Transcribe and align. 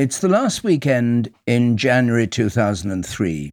It's 0.00 0.20
the 0.20 0.30
last 0.30 0.64
weekend 0.64 1.30
in 1.46 1.76
January 1.76 2.26
2003, 2.26 3.50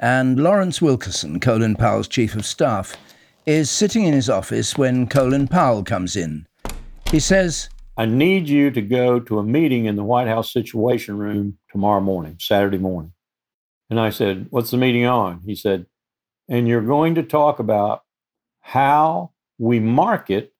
and 0.00 0.42
Lawrence 0.42 0.80
Wilkerson, 0.80 1.38
Colin 1.38 1.76
Powell's 1.76 2.08
chief 2.08 2.34
of 2.34 2.46
staff, 2.46 2.96
is 3.44 3.70
sitting 3.70 4.04
in 4.04 4.14
his 4.14 4.30
office 4.30 4.78
when 4.78 5.06
Colin 5.06 5.46
Powell 5.46 5.84
comes 5.84 6.16
in. 6.16 6.46
He 7.10 7.20
says, 7.20 7.68
I 7.98 8.06
need 8.06 8.48
you 8.48 8.70
to 8.70 8.80
go 8.80 9.20
to 9.20 9.38
a 9.38 9.44
meeting 9.44 9.84
in 9.84 9.96
the 9.96 10.02
White 10.02 10.28
House 10.28 10.50
Situation 10.50 11.18
Room 11.18 11.58
tomorrow 11.70 12.00
morning, 12.00 12.38
Saturday 12.40 12.78
morning. 12.78 13.12
And 13.90 14.00
I 14.00 14.08
said, 14.08 14.46
What's 14.48 14.70
the 14.70 14.78
meeting 14.78 15.04
on? 15.04 15.42
He 15.44 15.54
said, 15.54 15.84
And 16.48 16.66
you're 16.66 16.80
going 16.80 17.16
to 17.16 17.22
talk 17.22 17.58
about 17.58 18.00
how 18.60 19.32
we 19.58 19.78
market 19.78 20.54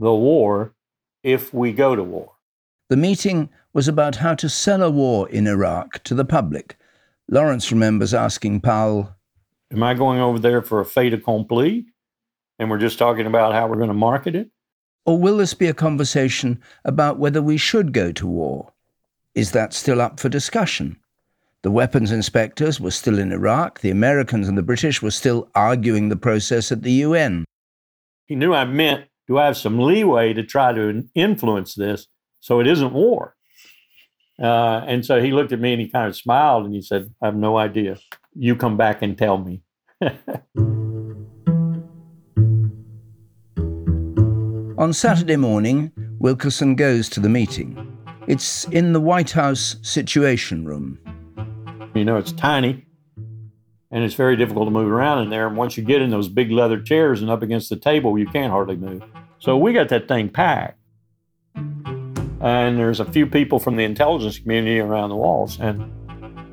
the 0.00 0.12
war 0.12 0.74
if 1.22 1.54
we 1.54 1.70
go 1.70 1.94
to 1.94 2.02
war. 2.02 2.32
The 2.88 2.96
meeting 2.96 3.48
was 3.72 3.88
about 3.88 4.16
how 4.16 4.34
to 4.34 4.48
sell 4.48 4.82
a 4.82 4.90
war 4.90 5.28
in 5.28 5.46
Iraq 5.46 6.02
to 6.04 6.14
the 6.14 6.24
public. 6.24 6.76
Lawrence 7.28 7.72
remembers 7.72 8.12
asking 8.12 8.60
Powell, 8.60 9.14
Am 9.72 9.82
I 9.82 9.94
going 9.94 10.20
over 10.20 10.38
there 10.38 10.60
for 10.60 10.80
a 10.80 10.84
fait 10.84 11.14
accompli? 11.14 11.86
And 12.58 12.70
we're 12.70 12.78
just 12.78 12.98
talking 12.98 13.26
about 13.26 13.54
how 13.54 13.66
we're 13.66 13.76
going 13.76 13.88
to 13.88 13.94
market 13.94 14.34
it? 14.34 14.50
Or 15.06 15.18
will 15.18 15.38
this 15.38 15.54
be 15.54 15.66
a 15.66 15.74
conversation 15.74 16.60
about 16.84 17.18
whether 17.18 17.42
we 17.42 17.56
should 17.56 17.92
go 17.92 18.12
to 18.12 18.26
war? 18.26 18.72
Is 19.34 19.52
that 19.52 19.72
still 19.72 20.00
up 20.00 20.20
for 20.20 20.28
discussion? 20.28 20.96
The 21.62 21.70
weapons 21.70 22.12
inspectors 22.12 22.80
were 22.80 22.90
still 22.90 23.18
in 23.18 23.32
Iraq, 23.32 23.80
the 23.80 23.90
Americans 23.90 24.48
and 24.48 24.58
the 24.58 24.62
British 24.62 25.00
were 25.00 25.10
still 25.10 25.48
arguing 25.54 26.08
the 26.08 26.16
process 26.16 26.70
at 26.70 26.82
the 26.82 26.92
UN. 26.92 27.44
He 28.26 28.34
knew 28.34 28.52
I 28.52 28.64
meant 28.64 29.06
do 29.28 29.38
I 29.38 29.46
have 29.46 29.56
some 29.56 29.78
leeway 29.78 30.32
to 30.34 30.42
try 30.42 30.72
to 30.72 31.04
influence 31.14 31.74
this 31.74 32.08
so 32.40 32.60
it 32.60 32.66
isn't 32.66 32.92
war? 32.92 33.36
Uh, 34.40 34.84
and 34.86 35.04
so 35.04 35.20
he 35.20 35.32
looked 35.32 35.52
at 35.52 35.60
me 35.60 35.72
and 35.72 35.80
he 35.80 35.88
kind 35.88 36.08
of 36.08 36.16
smiled 36.16 36.64
and 36.64 36.74
he 36.74 36.82
said, 36.82 37.12
I 37.22 37.26
have 37.26 37.36
no 37.36 37.56
idea. 37.58 37.98
You 38.34 38.56
come 38.56 38.76
back 38.76 39.02
and 39.02 39.16
tell 39.16 39.38
me. 39.38 39.62
On 44.78 44.92
Saturday 44.92 45.36
morning, 45.36 45.92
Wilkerson 46.18 46.74
goes 46.74 47.08
to 47.10 47.20
the 47.20 47.28
meeting. 47.28 47.78
It's 48.26 48.64
in 48.66 48.92
the 48.92 49.00
White 49.00 49.30
House 49.30 49.76
Situation 49.82 50.64
Room. 50.64 50.98
You 51.94 52.04
know, 52.04 52.16
it's 52.16 52.32
tiny 52.32 52.86
and 53.92 54.02
it's 54.02 54.14
very 54.14 54.36
difficult 54.36 54.66
to 54.66 54.70
move 54.70 54.90
around 54.90 55.22
in 55.22 55.30
there. 55.30 55.46
And 55.46 55.56
once 55.56 55.76
you 55.76 55.84
get 55.84 56.00
in 56.00 56.10
those 56.10 56.28
big 56.28 56.50
leather 56.50 56.80
chairs 56.80 57.20
and 57.20 57.30
up 57.30 57.42
against 57.42 57.68
the 57.68 57.76
table, 57.76 58.18
you 58.18 58.26
can't 58.26 58.50
hardly 58.50 58.76
move. 58.76 59.02
So 59.38 59.56
we 59.56 59.74
got 59.74 59.90
that 59.90 60.08
thing 60.08 60.30
packed. 60.30 60.78
And 62.42 62.78
there's 62.78 63.00
a 63.00 63.04
few 63.04 63.26
people 63.26 63.58
from 63.58 63.76
the 63.76 63.84
intelligence 63.84 64.38
community 64.38 64.80
around 64.80 65.10
the 65.10 65.16
walls. 65.16 65.58
And 65.60 65.90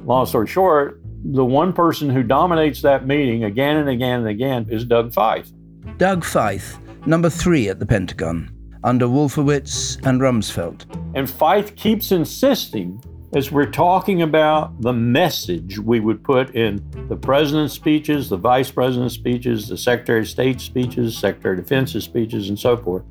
long 0.06 0.26
story 0.26 0.48
short, 0.48 1.02
the 1.24 1.44
one 1.44 1.74
person 1.74 2.10
who 2.10 2.24
dominates 2.24 2.82
that 2.84 3.06
meeting 3.06 3.44
again 3.44 3.78
and 3.78 3.90
again 3.90 4.20
and 4.20 4.30
again 4.30 4.68
is 4.70 4.86
Doug 4.86 5.12
Feith. 5.12 5.52
Doug 5.98 6.24
Feith, 6.24 6.78
number 7.06 7.30
three 7.30 7.70
at 7.70 7.80
the 7.80 7.86
Pentagon, 7.86 8.52
under 8.84 9.08
Wolfowitz 9.08 9.98
and 10.06 10.22
Rumsfeld. 10.22 10.86
And 11.16 11.28
Feith 11.28 11.76
keeps 11.76 12.12
insisting 12.12 13.04
as 13.34 13.52
we're 13.52 13.70
talking 13.70 14.22
about 14.22 14.82
the 14.82 14.94
message 14.94 15.78
we 15.78 16.00
would 16.00 16.24
put 16.24 16.56
in 16.56 16.84
the 17.10 17.16
president's 17.16 17.74
speeches, 17.74 18.30
the 18.30 18.38
vice 18.38 18.72
president's 18.72 19.14
speeches, 19.14 19.68
the 19.68 19.78
secretary 19.78 20.22
of 20.22 20.28
state's 20.28 20.64
speeches, 20.64 21.18
secretary 21.18 21.58
of 21.58 21.64
defense's 21.64 22.04
speeches, 22.04 22.50
and 22.50 22.58
so 22.58 22.76
forth. 22.76 23.04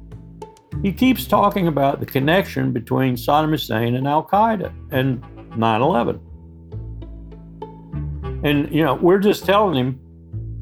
He 0.83 0.93
keeps 0.93 1.27
talking 1.27 1.67
about 1.67 2.01
the 2.01 2.07
connection 2.07 2.73
between 2.73 3.17
Saddam 3.17 3.51
Hussein 3.51 3.95
and 3.97 4.07
Al 4.07 4.25
Qaeda 4.25 4.73
and 4.93 5.23
9 5.57 5.83
11. 5.83 6.21
And, 8.45 8.73
you 8.73 8.85
know, 8.85 8.95
we're 8.95 9.19
just 9.19 9.45
telling 9.45 9.75
him 9.75 10.01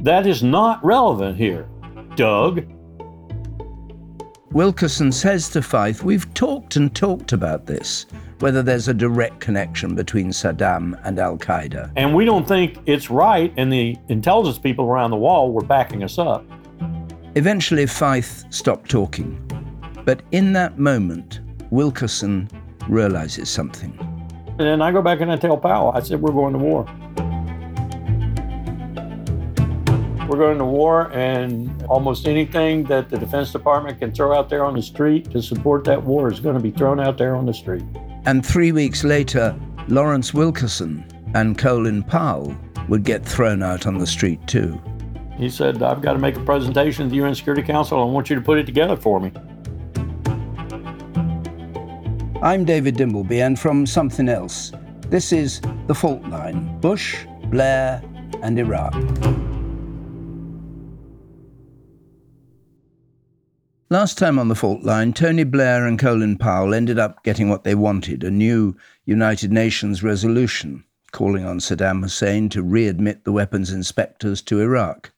that 0.01 0.27
is 0.27 0.43
not 0.43 0.83
relevant 0.85 1.37
here, 1.37 1.69
Doug. 2.15 2.65
Wilkerson 4.53 5.13
says 5.13 5.51
to 5.51 5.61
Feith, 5.61 6.03
We've 6.03 6.33
talked 6.33 6.77
and 6.77 6.95
talked 6.95 7.33
about 7.33 7.67
this, 7.67 8.07
whether 8.39 8.63
there's 8.63 8.89
a 8.89 8.95
direct 8.95 9.41
connection 9.41 9.95
between 9.95 10.29
Saddam 10.29 10.99
and 11.05 11.19
Al 11.19 11.37
Qaeda. 11.37 11.93
And 11.97 12.15
we 12.15 12.25
don't 12.25 12.49
think 12.49 12.79
it's 12.87 13.11
right, 13.11 13.53
and 13.59 13.71
the 13.71 13.97
intelligence 14.09 14.59
people 14.59 14.87
around 14.87 15.11
the 15.11 15.17
wall 15.17 15.53
were 15.53 15.63
backing 15.63 16.03
us 16.03 16.19
up. 16.19 16.43
Eventually, 17.35 17.85
Feith 17.85 18.51
stopped 18.51 18.89
talking. 18.89 19.46
But 20.07 20.23
in 20.31 20.53
that 20.53 20.79
moment, 20.79 21.41
Wilkerson 21.71 22.49
realizes 22.89 23.51
something. 23.51 23.93
And 24.51 24.61
then 24.61 24.81
I 24.81 24.93
go 24.93 25.03
back 25.03 25.21
and 25.21 25.31
I 25.33 25.37
tell 25.37 25.59
Powell, 25.59 25.91
I 25.95 26.01
said, 26.01 26.23
We're 26.23 26.33
going 26.33 26.53
to 26.53 26.59
war. 26.61 26.85
We're 30.29 30.39
going 30.39 30.59
to 30.59 30.65
war, 30.65 31.11
and 31.13 31.83
almost 31.85 32.27
anything 32.27 32.85
that 32.85 33.11
the 33.11 33.19
Defense 33.19 33.53
Department 33.53 33.99
can 33.99 34.13
throw 34.13 34.33
out 34.37 34.49
there 34.49 34.65
on 34.65 34.75
the 34.75 34.83
street 34.83 35.31
to 35.33 35.43
support 35.43 35.85
that 35.85 36.03
war 36.03 36.33
is 36.33 36.41
going 36.41 36.57
to 36.57 36.63
be 36.63 36.71
thrown 36.71 37.01
out 37.01 37.19
there 37.19 37.37
on 37.37 37.45
the 37.45 37.55
street. 37.55 37.85
And 38.27 38.47
three 38.47 38.73
weeks 38.73 39.05
later, 39.05 39.57
Lawrence 39.89 40.33
Wilkerson 40.33 41.05
and 41.35 41.59
Colin 41.59 42.03
Powell 42.03 42.57
would 42.89 43.03
get 43.05 43.25
thrown 43.25 43.63
out 43.63 43.87
on 43.87 43.99
the 43.99 44.07
street 44.07 44.45
too. 44.47 44.81
He 45.37 45.51
said, 45.51 45.83
I've 45.83 46.01
got 46.01 46.15
to 46.15 46.19
make 46.19 46.37
a 46.37 46.45
presentation 46.45 47.07
to 47.07 47.11
the 47.11 47.17
UN 47.17 47.35
Security 47.35 47.63
Council. 47.63 48.01
I 48.01 48.05
want 48.05 48.31
you 48.31 48.37
to 48.37 48.43
put 48.43 48.59
it 48.59 48.67
together 48.67 48.97
for 48.97 49.21
me. 49.21 49.33
I'm 52.43 52.67
David 52.67 52.97
Dimbleby, 52.97 53.41
and 53.41 53.59
from 53.59 53.87
Somethin' 53.87 54.29
Else, 54.29 54.71
this 55.09 55.33
is 55.33 55.63
The 55.87 55.95
Fault 55.95 56.23
Line 56.25 56.79
Bush, 56.81 57.25
Blair, 57.45 58.03
and 58.43 58.59
Iraq. 58.59 58.95
Last 63.89 64.19
time 64.19 64.39
on 64.39 64.49
the 64.49 64.55
fault 64.55 64.83
line, 64.83 65.15
Tony 65.15 65.45
Blair 65.45 65.87
and 65.87 65.99
Colin 65.99 66.37
Powell 66.37 66.75
ended 66.75 66.99
up 66.99 67.25
getting 67.25 67.49
what 67.49 67.65
they 67.65 67.75
wanted 67.75 68.23
a 68.23 68.31
new 68.31 68.77
United 69.07 69.51
Nations 69.51 70.03
resolution 70.03 70.85
calling 71.13 71.47
on 71.47 71.59
Saddam 71.59 72.03
Hussein 72.03 72.51
to 72.51 72.63
readmit 72.63 73.25
the 73.25 73.33
weapons 73.33 73.73
inspectors 73.73 74.43
to 74.43 74.61
Iraq. 74.61 75.11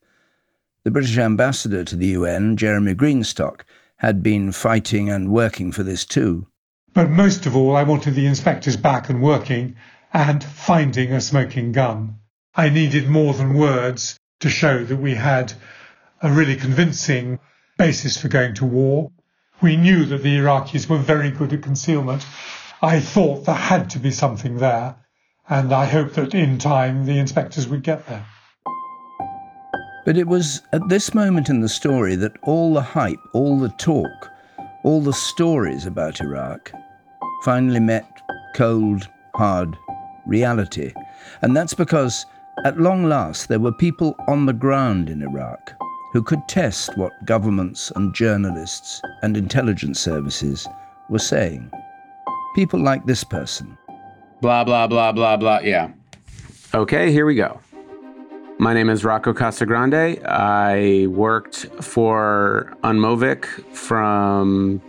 The 0.85 0.93
British 0.93 1.19
ambassador 1.19 1.83
to 1.83 1.97
the 1.97 2.06
UN, 2.09 2.56
Jeremy 2.56 2.95
Greenstock, 2.95 3.62
had 3.97 4.23
been 4.23 4.53
fighting 4.53 5.11
and 5.11 5.33
working 5.33 5.73
for 5.73 5.83
this 5.83 6.05
too. 6.05 6.47
But 6.94 7.10
most 7.10 7.47
of 7.47 7.54
all, 7.54 7.76
I 7.76 7.82
wanted 7.82 8.15
the 8.15 8.26
inspectors 8.26 8.76
back 8.76 9.09
and 9.09 9.22
working 9.22 9.76
and 10.12 10.43
finding 10.43 11.12
a 11.12 11.21
smoking 11.21 11.72
gun. 11.72 12.16
I 12.54 12.71
needed 12.71 13.09
more 13.09 13.34
than 13.34 13.54
words 13.54 14.19
to 14.41 14.49
show 14.49 14.84
that 14.84 14.97
we 14.97 15.15
had 15.15 15.53
a 16.22 16.31
really 16.31 16.56
convincing 16.56 17.38
basis 17.76 18.16
for 18.16 18.28
going 18.28 18.54
to 18.54 18.65
war. 18.65 19.10
We 19.60 19.76
knew 19.76 20.05
that 20.06 20.23
the 20.23 20.37
Iraqis 20.38 20.88
were 20.88 20.99
very 20.99 21.31
good 21.31 21.52
at 21.52 21.62
concealment. 21.62 22.25
I 22.81 23.00
thought 23.00 23.44
there 23.44 23.55
had 23.55 23.90
to 23.90 23.99
be 23.99 24.11
something 24.11 24.58
there, 24.58 24.96
and 25.49 25.73
I 25.73 25.85
hoped 25.87 26.14
that 26.14 26.35
in 26.35 26.58
time 26.58 27.06
the 27.06 27.19
inspectors 27.19 27.69
would 27.69 27.82
get 27.82 28.06
there. 28.06 28.26
But 30.05 30.17
it 30.17 30.26
was 30.26 30.62
at 30.73 30.88
this 30.88 31.14
moment 31.14 31.50
in 31.50 31.61
the 31.61 31.69
story 31.69 32.17
that 32.17 32.32
all 32.43 32.73
the 32.73 32.82
hype, 32.82 33.20
all 33.35 33.58
the 33.58 33.69
talk, 33.69 34.31
all 34.84 35.00
the 35.00 35.12
stories 35.12 35.86
about 35.86 36.20
Iraq 36.20 36.72
finally 37.44 37.80
met 37.80 38.22
cold, 38.54 39.08
hard 39.34 39.76
reality. 40.26 40.92
And 41.42 41.56
that's 41.56 41.75
because, 41.75 42.26
at 42.64 42.78
long 42.78 43.04
last, 43.04 43.48
there 43.48 43.60
were 43.60 43.72
people 43.72 44.14
on 44.28 44.46
the 44.46 44.52
ground 44.52 45.08
in 45.08 45.22
Iraq 45.22 45.72
who 46.12 46.22
could 46.22 46.46
test 46.48 46.96
what 46.96 47.12
governments 47.25 47.92
and 47.96 48.14
journalists 48.14 49.02
and 49.22 49.36
intelligence 49.36 50.00
services 50.00 50.66
were 51.10 51.19
saying. 51.19 51.70
People 52.54 52.80
like 52.80 53.04
this 53.04 53.25
person. 53.25 53.76
Blah, 54.40 54.64
blah, 54.64 54.86
blah, 54.86 55.12
blah, 55.12 55.36
blah. 55.36 55.60
Yeah. 55.60 55.90
Okay, 56.75 57.12
here 57.12 57.26
we 57.26 57.34
go. 57.34 57.60
My 58.60 58.75
name 58.75 58.90
is 58.90 59.05
Rocco 59.05 59.32
Casagrande. 59.32 60.20
I 60.26 61.06
worked 61.06 61.66
for 61.81 62.76
UNMOVIC 62.82 63.44
from 63.72 64.82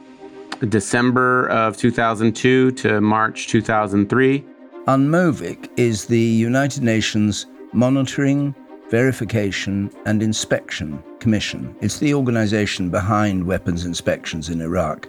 December 0.70 1.48
of 1.50 1.78
2002 1.78 2.72
to 2.72 3.00
March 3.00 3.48
2003. 3.48 4.44
UNMOVIC 4.88 5.70
is 5.78 6.06
the 6.06 6.20
United 6.20 6.82
Nations 6.82 7.46
Monitoring, 7.72 8.56
Verification 8.90 9.92
and 10.08 10.24
Inspection 10.24 11.04
Commission. 11.20 11.76
It's 11.80 12.00
the 12.00 12.16
organization 12.16 12.90
behind 12.90 13.46
weapons 13.46 13.86
inspections 13.86 14.50
in 14.50 14.62
Iraq. 14.62 15.08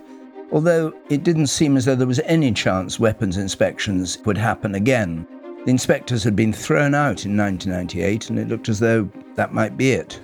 Although 0.52 0.92
it 1.08 1.24
didn't 1.24 1.46
seem 1.46 1.78
as 1.78 1.86
though 1.86 1.96
there 1.96 2.06
was 2.06 2.20
any 2.26 2.52
chance 2.52 3.00
weapons 3.00 3.38
inspections 3.38 4.18
would 4.26 4.36
happen 4.36 4.74
again. 4.74 5.26
The 5.64 5.70
inspectors 5.70 6.24
had 6.24 6.34
been 6.34 6.54
thrown 6.54 6.94
out 6.94 7.26
in 7.26 7.36
1998, 7.36 8.30
and 8.30 8.38
it 8.38 8.48
looked 8.48 8.70
as 8.70 8.80
though 8.80 9.10
that 9.34 9.52
might 9.52 9.76
be 9.76 9.92
it. 9.92 10.18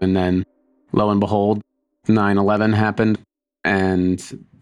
And 0.00 0.16
then, 0.16 0.46
lo 0.92 1.10
and 1.10 1.20
behold, 1.20 1.60
9 2.06 2.38
11 2.38 2.72
happened, 2.72 3.18
and 3.64 4.18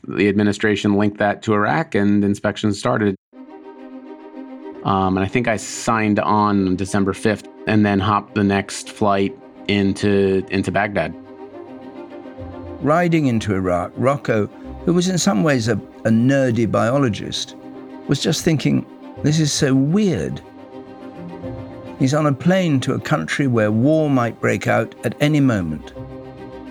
the 0.09 0.29
administration 0.29 0.95
linked 0.95 1.19
that 1.19 1.43
to 1.43 1.55
Iraq, 1.55 1.95
and 1.95 2.25
inspections 2.25 2.81
started. 2.81 3.15
Um, 4.85 5.17
and 5.17 5.21
I 5.21 5.29
think 5.29 5.47
I 5.47 5.57
signed 5.57 6.19
on 6.19 6.75
December 6.75 7.13
5th 7.13 7.49
and 7.69 7.87
then 7.87 8.01
hopped 8.01 8.35
the 8.35 8.45
next 8.45 8.91
flight 8.91 9.37
into, 9.69 10.45
into 10.51 10.73
Baghdad. 10.73 11.15
Riding 12.83 13.27
into 13.27 13.55
Iraq, 13.55 13.93
Rocco, 13.97 14.47
who 14.85 14.93
was 14.93 15.09
in 15.09 15.19
some 15.19 15.45
ways 15.45 15.69
a, 15.69 15.75
a 16.05 16.11
nerdy 16.11 16.71
biologist, 16.71 17.57
was 18.07 18.21
just 18.21 18.45
thinking, 18.45 18.87
this 19.23 19.41
is 19.41 19.53
so 19.53 19.75
weird. 19.75 20.41
He's 21.99 22.13
on 22.13 22.27
a 22.27 22.33
plane 22.33 22.81
to 22.81 22.93
a 22.93 23.01
country 23.01 23.47
where 23.47 23.73
war 23.73 24.11
might 24.11 24.41
break 24.41 24.67
out 24.67 24.95
at 25.05 25.15
any 25.21 25.41
moment. 25.41 25.93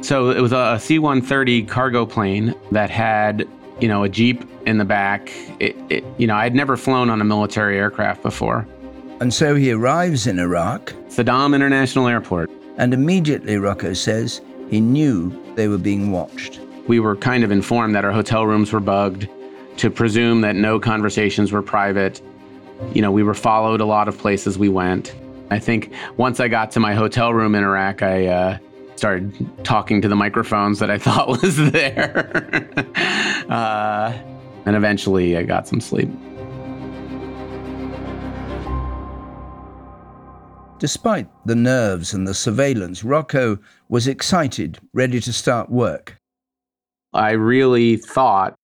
So 0.01 0.29
it 0.29 0.39
was 0.39 0.51
a 0.51 0.77
C 0.79 0.99
130 0.99 1.63
cargo 1.63 2.05
plane 2.05 2.53
that 2.71 2.91
had, 2.91 3.47
you 3.79 3.87
know, 3.87 4.03
a 4.03 4.09
Jeep 4.09 4.47
in 4.67 4.77
the 4.77 4.85
back. 4.85 5.31
It, 5.59 5.75
it, 5.89 6.03
you 6.17 6.27
know, 6.27 6.35
I'd 6.35 6.53
never 6.53 6.77
flown 6.77 7.09
on 7.09 7.21
a 7.21 7.25
military 7.25 7.77
aircraft 7.77 8.21
before. 8.21 8.67
And 9.19 9.33
so 9.33 9.55
he 9.55 9.71
arrives 9.71 10.27
in 10.27 10.37
Iraq. 10.37 10.93
Saddam 11.07 11.55
International 11.55 12.07
Airport. 12.07 12.51
And 12.77 12.93
immediately, 12.93 13.57
Rocco 13.57 13.93
says, 13.93 14.41
he 14.69 14.81
knew 14.81 15.31
they 15.55 15.67
were 15.67 15.77
being 15.77 16.11
watched. 16.11 16.59
We 16.87 16.99
were 16.99 17.15
kind 17.15 17.43
of 17.43 17.49
informed 17.49 17.95
that 17.95 18.05
our 18.05 18.11
hotel 18.11 18.45
rooms 18.45 18.71
were 18.71 18.79
bugged, 18.79 19.27
to 19.77 19.89
presume 19.89 20.41
that 20.41 20.55
no 20.55 20.79
conversations 20.79 21.51
were 21.51 21.61
private, 21.61 22.21
you 22.93 23.01
know, 23.01 23.11
we 23.11 23.23
were 23.23 23.33
followed 23.33 23.81
a 23.81 23.85
lot 23.85 24.07
of 24.07 24.17
places 24.17 24.57
we 24.57 24.69
went. 24.69 25.15
I 25.51 25.59
think 25.59 25.93
once 26.17 26.39
I 26.39 26.47
got 26.47 26.71
to 26.71 26.79
my 26.79 26.93
hotel 26.93 27.33
room 27.33 27.55
in 27.55 27.63
Iraq, 27.63 28.01
I 28.01 28.27
uh, 28.27 28.57
started 28.95 29.63
talking 29.63 30.01
to 30.01 30.07
the 30.07 30.15
microphones 30.15 30.79
that 30.79 30.89
I 30.89 30.97
thought 31.05 31.27
was 31.41 31.57
there. 31.71 32.67
uh, 33.49 34.13
and 34.65 34.75
eventually 34.75 35.37
I 35.37 35.43
got 35.43 35.67
some 35.67 35.81
sleep. 35.81 36.09
Despite 40.79 41.29
the 41.45 41.55
nerves 41.55 42.13
and 42.13 42.27
the 42.27 42.33
surveillance, 42.33 43.03
Rocco 43.03 43.57
was 43.87 44.07
excited, 44.07 44.77
ready 44.93 45.21
to 45.21 45.31
start 45.31 45.69
work. 45.69 46.17
I 47.13 47.31
really 47.31 47.95
thought 47.95 48.55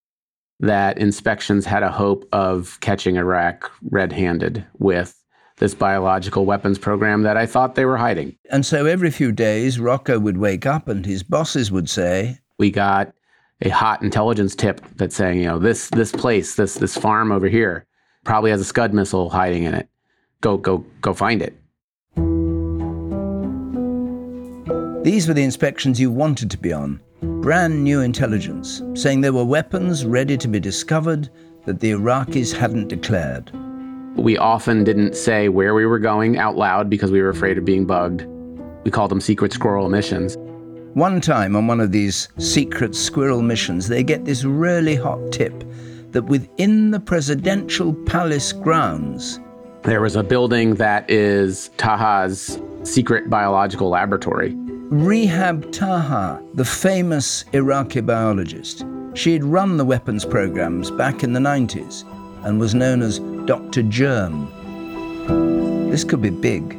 that 0.62 0.96
inspections 0.96 1.66
had 1.66 1.82
a 1.82 1.90
hope 1.90 2.26
of 2.32 2.78
catching 2.80 3.16
Iraq 3.16 3.70
red 3.90 4.12
handed 4.12 4.64
with 4.78 5.18
this 5.58 5.74
biological 5.74 6.46
weapons 6.46 6.78
program 6.78 7.22
that 7.22 7.36
I 7.36 7.46
thought 7.46 7.74
they 7.74 7.84
were 7.84 7.96
hiding. 7.96 8.36
And 8.50 8.64
so 8.64 8.86
every 8.86 9.10
few 9.10 9.32
days, 9.32 9.80
Rocco 9.80 10.18
would 10.20 10.38
wake 10.38 10.64
up 10.64 10.88
and 10.88 11.04
his 11.04 11.24
bosses 11.24 11.70
would 11.72 11.90
say, 11.90 12.38
We 12.58 12.70
got 12.70 13.12
a 13.60 13.68
hot 13.70 14.02
intelligence 14.02 14.54
tip 14.54 14.80
that's 14.96 15.16
saying, 15.16 15.40
you 15.40 15.46
know, 15.46 15.58
this 15.58 15.90
this 15.90 16.12
place, 16.12 16.54
this 16.54 16.74
this 16.74 16.96
farm 16.96 17.32
over 17.32 17.48
here 17.48 17.86
probably 18.24 18.52
has 18.52 18.60
a 18.60 18.64
Scud 18.64 18.94
missile 18.94 19.30
hiding 19.30 19.64
in 19.64 19.74
it. 19.74 19.88
Go 20.40 20.56
go 20.56 20.84
go 21.00 21.12
find 21.12 21.42
it. 21.42 21.58
These 25.04 25.26
were 25.26 25.34
the 25.34 25.42
inspections 25.42 26.00
you 26.00 26.12
wanted 26.12 26.52
to 26.52 26.56
be 26.56 26.72
on 26.72 27.00
brand 27.22 27.82
new 27.84 28.00
intelligence, 28.00 28.82
saying 28.94 29.20
there 29.20 29.32
were 29.32 29.44
weapons 29.44 30.04
ready 30.04 30.36
to 30.36 30.48
be 30.48 30.58
discovered 30.58 31.30
that 31.66 31.80
the 31.80 31.92
Iraqis 31.92 32.52
hadn't 32.52 32.88
declared. 32.88 33.50
We 34.16 34.36
often 34.36 34.84
didn't 34.84 35.16
say 35.16 35.48
where 35.48 35.74
we 35.74 35.86
were 35.86 35.98
going 35.98 36.36
out 36.38 36.56
loud 36.56 36.90
because 36.90 37.10
we 37.10 37.22
were 37.22 37.28
afraid 37.28 37.58
of 37.58 37.64
being 37.64 37.86
bugged. 37.86 38.26
We 38.84 38.90
called 38.90 39.10
them 39.10 39.20
secret 39.20 39.52
squirrel 39.52 39.88
missions. 39.88 40.36
One 40.94 41.20
time 41.20 41.56
on 41.56 41.68
one 41.68 41.80
of 41.80 41.92
these 41.92 42.28
secret 42.38 42.94
squirrel 42.94 43.40
missions, 43.40 43.88
they 43.88 44.02
get 44.02 44.24
this 44.24 44.44
really 44.44 44.96
hot 44.96 45.32
tip 45.32 45.64
that 46.10 46.24
within 46.24 46.90
the 46.90 47.00
presidential 47.00 47.94
palace 48.04 48.52
grounds, 48.52 49.40
there 49.84 50.00
was 50.00 50.16
a 50.16 50.22
building 50.22 50.74
that 50.74 51.08
is 51.10 51.70
Taha's 51.76 52.60
secret 52.82 53.30
biological 53.30 53.88
laboratory. 53.88 54.54
Rihab 54.92 55.72
Taha, 55.72 56.42
the 56.52 56.66
famous 56.66 57.46
Iraqi 57.54 58.02
biologist, 58.02 58.84
she'd 59.14 59.42
run 59.42 59.78
the 59.78 59.86
weapons 59.86 60.26
programs 60.26 60.90
back 60.90 61.24
in 61.24 61.32
the 61.32 61.40
90s 61.40 62.04
and 62.44 62.60
was 62.60 62.74
known 62.74 63.00
as 63.00 63.18
Dr. 63.46 63.84
Germ. 63.84 64.50
This 65.90 66.04
could 66.04 66.20
be 66.20 66.28
big. 66.28 66.74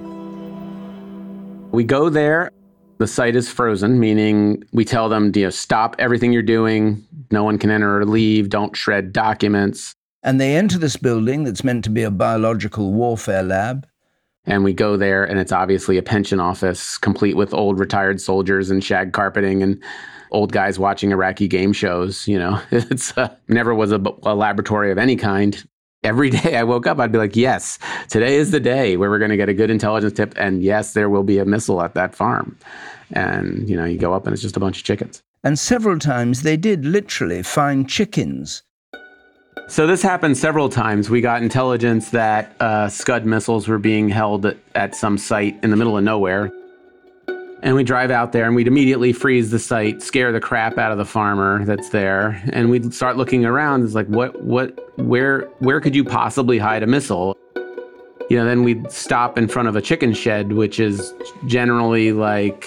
We 1.71 1.83
go 1.83 2.10
there. 2.10 2.51
The 3.00 3.07
site 3.07 3.36
is 3.36 3.50
frozen, 3.50 4.00
meaning 4.00 4.63
we 4.74 4.86
tell 4.86 5.10
them, 5.10 5.31
you 5.33 5.45
know, 5.45 5.50
stop 5.50 5.95
everything 5.98 6.31
you're 6.31 6.44
doing. 6.44 7.04
No 7.31 7.44
one 7.44 7.57
can 7.57 7.71
enter 7.71 8.00
or 8.00 8.06
leave. 8.06 8.50
Don't 8.50 8.77
shred 8.77 9.12
documents. 9.12 9.95
And 10.21 10.39
they 10.39 10.56
enter 10.56 10.77
this 10.77 10.98
building 10.98 11.45
that's 11.45 11.63
meant 11.63 11.83
to 11.86 11.89
be 11.89 12.04
a 12.04 12.12
biological 12.12 12.94
warfare 12.94 13.42
lab. 13.42 13.88
And 14.45 14.63
we 14.63 14.74
go 14.74 14.98
there, 14.98 15.24
and 15.24 15.40
it's 15.40 15.54
obviously 15.54 15.98
a 15.98 16.04
pension 16.04 16.40
office, 16.40 16.98
complete 16.98 17.38
with 17.38 17.54
old 17.54 17.80
retired 17.80 18.19
soldiers 18.19 18.69
and 18.69 18.84
shag 18.84 19.13
carpeting 19.13 19.63
and 19.63 19.81
old 20.31 20.51
guys 20.51 20.78
watching 20.78 21.12
Iraqi 21.12 21.48
game 21.48 21.72
shows. 21.72 22.28
You 22.28 22.40
know, 22.40 22.62
it's 22.72 23.18
uh, 23.18 23.34
never 23.48 23.74
was 23.74 23.92
a, 23.92 24.01
a 24.24 24.36
laboratory 24.36 24.92
of 24.92 24.98
any 24.98 25.16
kind. 25.16 25.63
Every 26.04 26.30
day 26.42 26.57
I 26.57 26.63
woke 26.63 26.88
up, 26.88 27.00
I'd 27.00 27.13
be 27.13 27.18
like, 27.18 27.36
yes, 27.38 27.80
today 28.10 28.36
is 28.36 28.51
the 28.51 28.60
day 28.60 28.98
where 28.98 29.10
we're 29.10 29.19
going 29.19 29.31
to 29.31 29.38
get 29.38 29.48
a 29.48 29.54
good 29.54 29.69
intelligence 29.69 30.13
tip. 30.13 30.34
And 30.36 30.62
yes, 30.62 30.94
there 30.94 31.10
will 31.10 31.24
be 31.24 31.38
a 31.38 31.46
missile 31.46 31.81
at 31.81 31.94
that 31.94 32.13
farm. 32.13 32.57
And, 33.13 33.69
you 33.69 33.78
know, 33.78 33.86
you 33.86 33.98
go 33.98 34.13
up 34.13 34.25
and 34.25 34.34
it's 34.34 34.42
just 34.42 34.57
a 34.57 34.60
bunch 34.60 34.80
of 34.80 34.84
chickens. 34.84 35.24
And 35.44 35.57
several 35.57 36.00
times 36.00 36.42
they 36.42 36.57
did 36.57 36.86
literally 36.86 37.44
find 37.44 37.88
chickens 37.88 38.63
so 39.67 39.88
this 39.88 40.01
happened 40.01 40.38
several 40.38 40.70
times. 40.70 41.10
We 41.10 41.22
got 41.22 41.41
intelligence 41.41 42.10
that 42.12 42.55
uh, 42.60 42.89
Scud 42.89 43.25
missiles 43.25 43.67
were 43.67 43.79
being 43.79 44.10
held 44.10 44.46
at, 44.46 44.58
at 44.75 44.96
some 44.96 45.17
site 45.17 45.58
in 45.63 45.70
the 45.72 45.77
middle 45.77 45.98
of 45.98 46.03
nowhere. 46.03 46.51
And 47.63 47.75
we 47.75 47.84
drive 47.86 48.12
out 48.12 48.34
there 48.34 48.46
and 48.46 48.55
we'd 48.55 48.67
immediately 48.67 49.13
freeze 49.13 49.50
the 49.50 49.60
site, 49.60 50.01
scare 50.01 50.34
the 50.34 50.41
crap 50.41 50.77
out 50.77 50.91
of 50.91 50.98
the 50.98 51.05
farmer 51.05 51.63
that's 51.63 51.89
there, 51.89 52.41
and 52.51 52.70
we'd 52.70 52.93
start 52.93 53.15
looking 53.15 53.46
around. 53.46 53.86
It's 53.86 53.96
like, 53.96 54.08
what, 54.08 54.43
what, 54.43 54.77
where, 55.00 55.43
where 55.60 55.79
could 55.79 55.96
you 55.96 56.03
possibly 56.03 56.58
hide 56.58 56.84
a 56.84 56.88
missile? 56.88 57.38
You 58.29 58.38
know, 58.38 58.46
then 58.46 58.63
we'd 58.63 58.91
stop 58.91 59.38
in 59.38 59.48
front 59.48 59.70
of 59.70 59.77
a 59.77 59.82
chicken 59.82 60.13
shed, 60.13 60.51
which 60.51 60.79
is 60.79 61.13
generally 61.46 62.12
like 62.12 62.65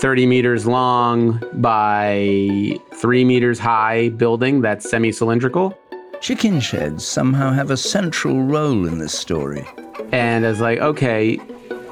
30 0.00 0.26
meters 0.26 0.66
long 0.66 1.40
by 1.54 2.76
three 2.94 3.24
meters 3.24 3.60
high 3.60 4.08
building 4.08 4.60
that's 4.60 4.90
semi 4.90 5.12
cylindrical. 5.12 5.78
Chicken 6.22 6.60
sheds 6.60 7.04
somehow 7.04 7.50
have 7.50 7.72
a 7.72 7.76
central 7.76 8.44
role 8.44 8.86
in 8.86 8.98
this 8.98 9.12
story. 9.12 9.66
And 10.12 10.46
I 10.46 10.50
was 10.50 10.60
like, 10.60 10.78
okay, 10.78 11.36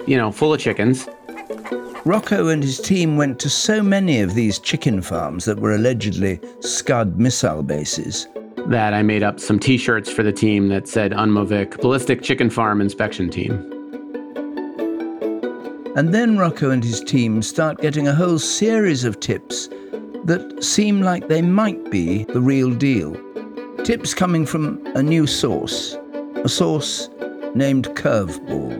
you 0.07 0.17
know, 0.17 0.31
full 0.31 0.55
of 0.55 0.61
chickens. 0.61 1.09
Rocco 2.05 2.47
and 2.47 2.63
his 2.63 2.81
team 2.81 3.17
went 3.17 3.41
to 3.41 3.51
so 3.51 3.83
many 3.83 4.21
of 4.21 4.35
these 4.35 4.61
chicken 4.61 5.03
farms 5.03 5.47
that 5.47 5.59
were 5.59 5.75
allegedly 5.75 6.39
Scud 6.61 7.19
missile 7.19 7.65
bases 7.65 8.29
that 8.69 8.95
I 8.95 9.03
made 9.03 9.25
up 9.25 9.41
some 9.41 9.59
t 9.59 9.77
shirts 9.77 10.09
for 10.09 10.23
the 10.23 10.33
team 10.33 10.69
that 10.69 10.87
said 10.87 11.11
UNMOVIC 11.11 11.81
Ballistic 11.81 12.23
Chicken 12.23 12.51
Farm 12.51 12.81
Inspection 12.81 13.31
Team. 13.31 13.55
And 15.97 16.15
then 16.15 16.39
Rocco 16.39 16.71
and 16.71 16.85
his 16.85 17.01
team 17.01 17.43
start 17.43 17.83
getting 17.83 18.07
a 18.07 18.15
whole 18.15 18.39
series 18.39 19.03
of 19.03 19.19
tips 19.19 19.67
that 20.27 20.59
seem 20.63 21.01
like 21.01 21.27
they 21.27 21.43
might 21.43 21.91
be 21.91 22.23
the 22.27 22.41
real 22.41 22.73
deal. 22.73 23.21
Tips 23.90 24.14
coming 24.14 24.47
from 24.47 24.87
a 24.94 25.02
new 25.02 25.26
source, 25.26 25.99
a 26.44 26.49
source 26.49 27.09
named 27.56 27.88
Curveball. 27.97 28.70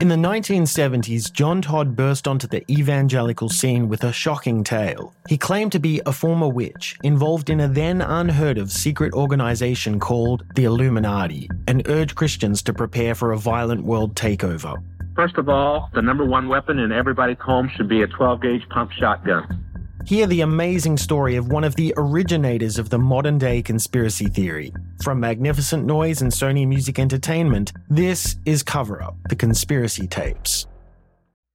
In 0.00 0.06
the 0.06 0.14
1970s, 0.14 1.32
John 1.32 1.60
Todd 1.60 1.96
burst 1.96 2.28
onto 2.28 2.46
the 2.46 2.62
evangelical 2.70 3.48
scene 3.48 3.88
with 3.88 4.04
a 4.04 4.12
shocking 4.12 4.62
tale. 4.62 5.12
He 5.28 5.36
claimed 5.36 5.72
to 5.72 5.80
be 5.80 6.00
a 6.06 6.12
former 6.12 6.48
witch 6.48 6.96
involved 7.02 7.50
in 7.50 7.58
a 7.58 7.66
then 7.66 8.02
unheard 8.02 8.56
of 8.56 8.70
secret 8.70 9.14
organization 9.14 9.98
called 9.98 10.44
the 10.54 10.62
Illuminati 10.62 11.50
and 11.66 11.82
urged 11.88 12.14
Christians 12.14 12.62
to 12.62 12.72
prepare 12.72 13.16
for 13.16 13.32
a 13.32 13.38
violent 13.38 13.82
world 13.82 14.14
takeover. 14.14 14.80
First 15.14 15.38
of 15.38 15.48
all, 15.48 15.90
the 15.94 16.02
number 16.02 16.24
one 16.24 16.48
weapon 16.48 16.80
in 16.80 16.90
everybody's 16.90 17.38
home 17.38 17.70
should 17.76 17.88
be 17.88 18.02
a 18.02 18.06
12 18.06 18.42
gauge 18.42 18.68
pump 18.68 18.90
shotgun. 18.90 19.64
Hear 20.06 20.26
the 20.26 20.40
amazing 20.42 20.98
story 20.98 21.36
of 21.36 21.50
one 21.50 21.64
of 21.64 21.76
the 21.76 21.94
originators 21.96 22.78
of 22.78 22.90
the 22.90 22.98
modern 22.98 23.38
day 23.38 23.62
conspiracy 23.62 24.26
theory. 24.26 24.72
From 25.02 25.20
Magnificent 25.20 25.86
Noise 25.86 26.20
and 26.20 26.32
Sony 26.32 26.66
Music 26.66 26.98
Entertainment, 26.98 27.72
this 27.88 28.36
is 28.44 28.62
Cover 28.62 29.02
Up 29.02 29.16
The 29.28 29.36
Conspiracy 29.36 30.06
Tapes. 30.08 30.66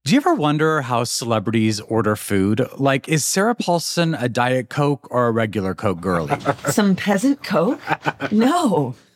Do 0.05 0.13
you 0.13 0.21
ever 0.21 0.33
wonder 0.33 0.81
how 0.81 1.03
celebrities 1.03 1.81
order 1.81 2.15
food? 2.15 2.65
Like, 2.77 3.09
is 3.09 3.25
Sarah 3.25 3.53
Paulson 3.53 4.15
a 4.15 4.29
Diet 4.29 4.69
Coke 4.69 5.07
or 5.11 5.27
a 5.27 5.31
regular 5.31 5.75
Coke 5.75 5.99
girlie? 5.99 6.39
Some 6.69 6.95
peasant 6.95 7.43
Coke? 7.43 7.81
No. 8.31 8.95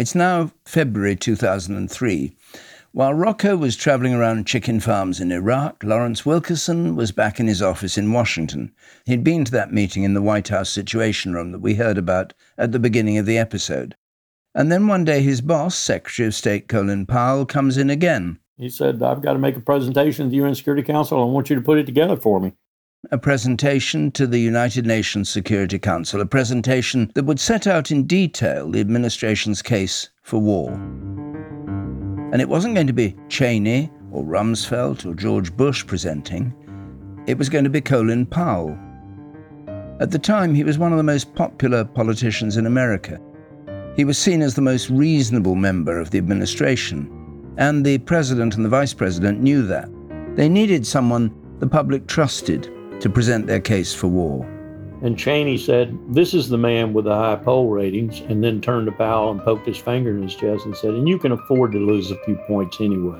It's 0.00 0.14
now 0.14 0.50
February 0.64 1.14
2003. 1.14 2.32
While 2.92 3.12
Rocco 3.12 3.54
was 3.54 3.76
traveling 3.76 4.14
around 4.14 4.46
chicken 4.46 4.80
farms 4.80 5.20
in 5.20 5.30
Iraq, 5.30 5.84
Lawrence 5.84 6.24
Wilkerson 6.24 6.96
was 6.96 7.12
back 7.12 7.38
in 7.38 7.46
his 7.46 7.60
office 7.60 7.98
in 7.98 8.10
Washington. 8.10 8.72
He'd 9.04 9.22
been 9.22 9.44
to 9.44 9.52
that 9.52 9.74
meeting 9.74 10.04
in 10.04 10.14
the 10.14 10.22
White 10.22 10.48
House 10.48 10.70
Situation 10.70 11.34
Room 11.34 11.52
that 11.52 11.60
we 11.60 11.74
heard 11.74 11.98
about 11.98 12.32
at 12.56 12.72
the 12.72 12.78
beginning 12.78 13.18
of 13.18 13.26
the 13.26 13.36
episode. 13.36 13.94
And 14.54 14.72
then 14.72 14.86
one 14.86 15.04
day 15.04 15.20
his 15.20 15.42
boss, 15.42 15.76
Secretary 15.76 16.26
of 16.26 16.34
State 16.34 16.66
Colin 16.66 17.04
Powell, 17.04 17.44
comes 17.44 17.76
in 17.76 17.90
again. 17.90 18.38
He 18.56 18.70
said, 18.70 19.02
I've 19.02 19.20
got 19.20 19.34
to 19.34 19.38
make 19.38 19.58
a 19.58 19.60
presentation 19.60 20.24
to 20.24 20.30
the 20.30 20.36
UN 20.36 20.54
Security 20.54 20.82
Council. 20.82 21.20
I 21.20 21.26
want 21.26 21.50
you 21.50 21.56
to 21.56 21.62
put 21.62 21.76
it 21.76 21.84
together 21.84 22.16
for 22.16 22.40
me 22.40 22.54
a 23.10 23.18
presentation 23.18 24.10
to 24.12 24.26
the 24.26 24.38
United 24.38 24.84
Nations 24.84 25.30
Security 25.30 25.78
Council, 25.78 26.20
a 26.20 26.26
presentation 26.26 27.10
that 27.14 27.24
would 27.24 27.40
set 27.40 27.66
out 27.66 27.90
in 27.90 28.06
detail 28.06 28.70
the 28.70 28.80
administration's 28.80 29.62
case 29.62 30.10
for 30.22 30.38
war. 30.38 30.70
And 32.32 32.42
it 32.42 32.48
wasn't 32.48 32.74
going 32.74 32.86
to 32.88 32.92
be 32.92 33.16
Cheney 33.30 33.90
or 34.12 34.22
Rumsfeld 34.22 35.06
or 35.06 35.14
George 35.14 35.56
Bush 35.56 35.86
presenting, 35.86 36.54
it 37.26 37.38
was 37.38 37.48
going 37.48 37.64
to 37.64 37.70
be 37.70 37.80
Colin 37.80 38.26
Powell. 38.26 38.78
At 39.98 40.10
the 40.10 40.18
time, 40.18 40.54
he 40.54 40.64
was 40.64 40.78
one 40.78 40.92
of 40.92 40.98
the 40.98 41.02
most 41.02 41.34
popular 41.34 41.84
politicians 41.84 42.58
in 42.58 42.66
America. 42.66 43.18
He 43.96 44.04
was 44.04 44.18
seen 44.18 44.42
as 44.42 44.54
the 44.54 44.62
most 44.62 44.90
reasonable 44.90 45.54
member 45.54 45.98
of 45.98 46.10
the 46.10 46.18
administration, 46.18 47.54
and 47.56 47.84
the 47.84 47.98
president 47.98 48.56
and 48.56 48.64
the 48.64 48.68
vice 48.68 48.92
president 48.92 49.40
knew 49.40 49.62
that. 49.66 49.88
They 50.36 50.50
needed 50.50 50.86
someone 50.86 51.34
the 51.60 51.66
public 51.66 52.06
trusted 52.06 52.70
to 53.00 53.10
present 53.10 53.46
their 53.46 53.60
case 53.60 53.94
for 53.94 54.08
war. 54.08 54.46
And 55.02 55.18
Cheney 55.18 55.56
said, 55.56 55.98
This 56.10 56.34
is 56.34 56.48
the 56.48 56.58
man 56.58 56.92
with 56.92 57.06
the 57.06 57.14
high 57.14 57.36
poll 57.36 57.70
ratings, 57.70 58.20
and 58.20 58.44
then 58.44 58.60
turned 58.60 58.86
to 58.86 58.92
Powell 58.92 59.30
and 59.30 59.40
poked 59.40 59.66
his 59.66 59.78
finger 59.78 60.10
in 60.10 60.22
his 60.22 60.34
chest 60.34 60.66
and 60.66 60.76
said, 60.76 60.90
And 60.90 61.08
you 61.08 61.18
can 61.18 61.32
afford 61.32 61.72
to 61.72 61.78
lose 61.78 62.10
a 62.10 62.22
few 62.24 62.36
points 62.46 62.80
anyway. 62.80 63.18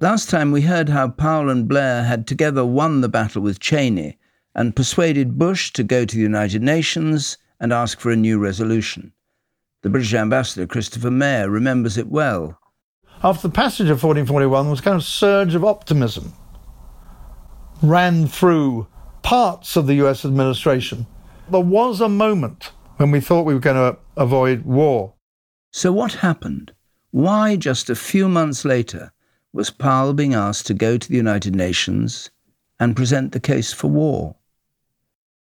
Last 0.00 0.28
time 0.28 0.52
we 0.52 0.60
heard 0.60 0.90
how 0.90 1.08
Powell 1.08 1.48
and 1.48 1.66
Blair 1.66 2.04
had 2.04 2.26
together 2.26 2.66
won 2.66 3.00
the 3.00 3.08
battle 3.08 3.40
with 3.40 3.60
Cheney 3.60 4.18
and 4.54 4.76
persuaded 4.76 5.38
Bush 5.38 5.72
to 5.72 5.82
go 5.82 6.04
to 6.04 6.16
the 6.16 6.22
United 6.22 6.62
Nations 6.62 7.38
and 7.58 7.72
ask 7.72 7.98
for 7.98 8.10
a 8.10 8.16
new 8.16 8.38
resolution. 8.38 9.12
The 9.80 9.88
British 9.88 10.12
ambassador, 10.12 10.66
Christopher 10.66 11.10
Meyer, 11.10 11.48
remembers 11.48 11.96
it 11.96 12.08
well. 12.08 12.58
After 13.22 13.48
the 13.48 13.54
passage 13.54 13.88
of 13.88 14.02
1441, 14.02 14.64
there 14.64 14.70
was 14.70 14.80
a 14.80 14.82
kind 14.82 14.96
of 14.96 15.04
surge 15.04 15.54
of 15.54 15.64
optimism 15.64 16.34
ran 17.82 18.26
through 18.26 18.86
parts 19.22 19.76
of 19.76 19.86
the 19.86 19.94
US 20.06 20.24
administration. 20.24 21.06
There 21.50 21.60
was 21.60 22.00
a 22.00 22.08
moment 22.08 22.72
when 22.96 23.10
we 23.10 23.20
thought 23.20 23.44
we 23.44 23.54
were 23.54 23.60
going 23.60 23.76
to 23.76 23.98
avoid 24.16 24.64
war. 24.64 25.14
So, 25.72 25.92
what 25.92 26.14
happened? 26.14 26.72
Why, 27.10 27.56
just 27.56 27.90
a 27.90 27.94
few 27.94 28.28
months 28.28 28.64
later, 28.64 29.12
was 29.52 29.70
Powell 29.70 30.14
being 30.14 30.34
asked 30.34 30.66
to 30.66 30.74
go 30.74 30.96
to 30.96 31.08
the 31.08 31.16
United 31.16 31.54
Nations 31.54 32.30
and 32.78 32.96
present 32.96 33.32
the 33.32 33.40
case 33.40 33.72
for 33.72 33.88
war? 33.88 34.36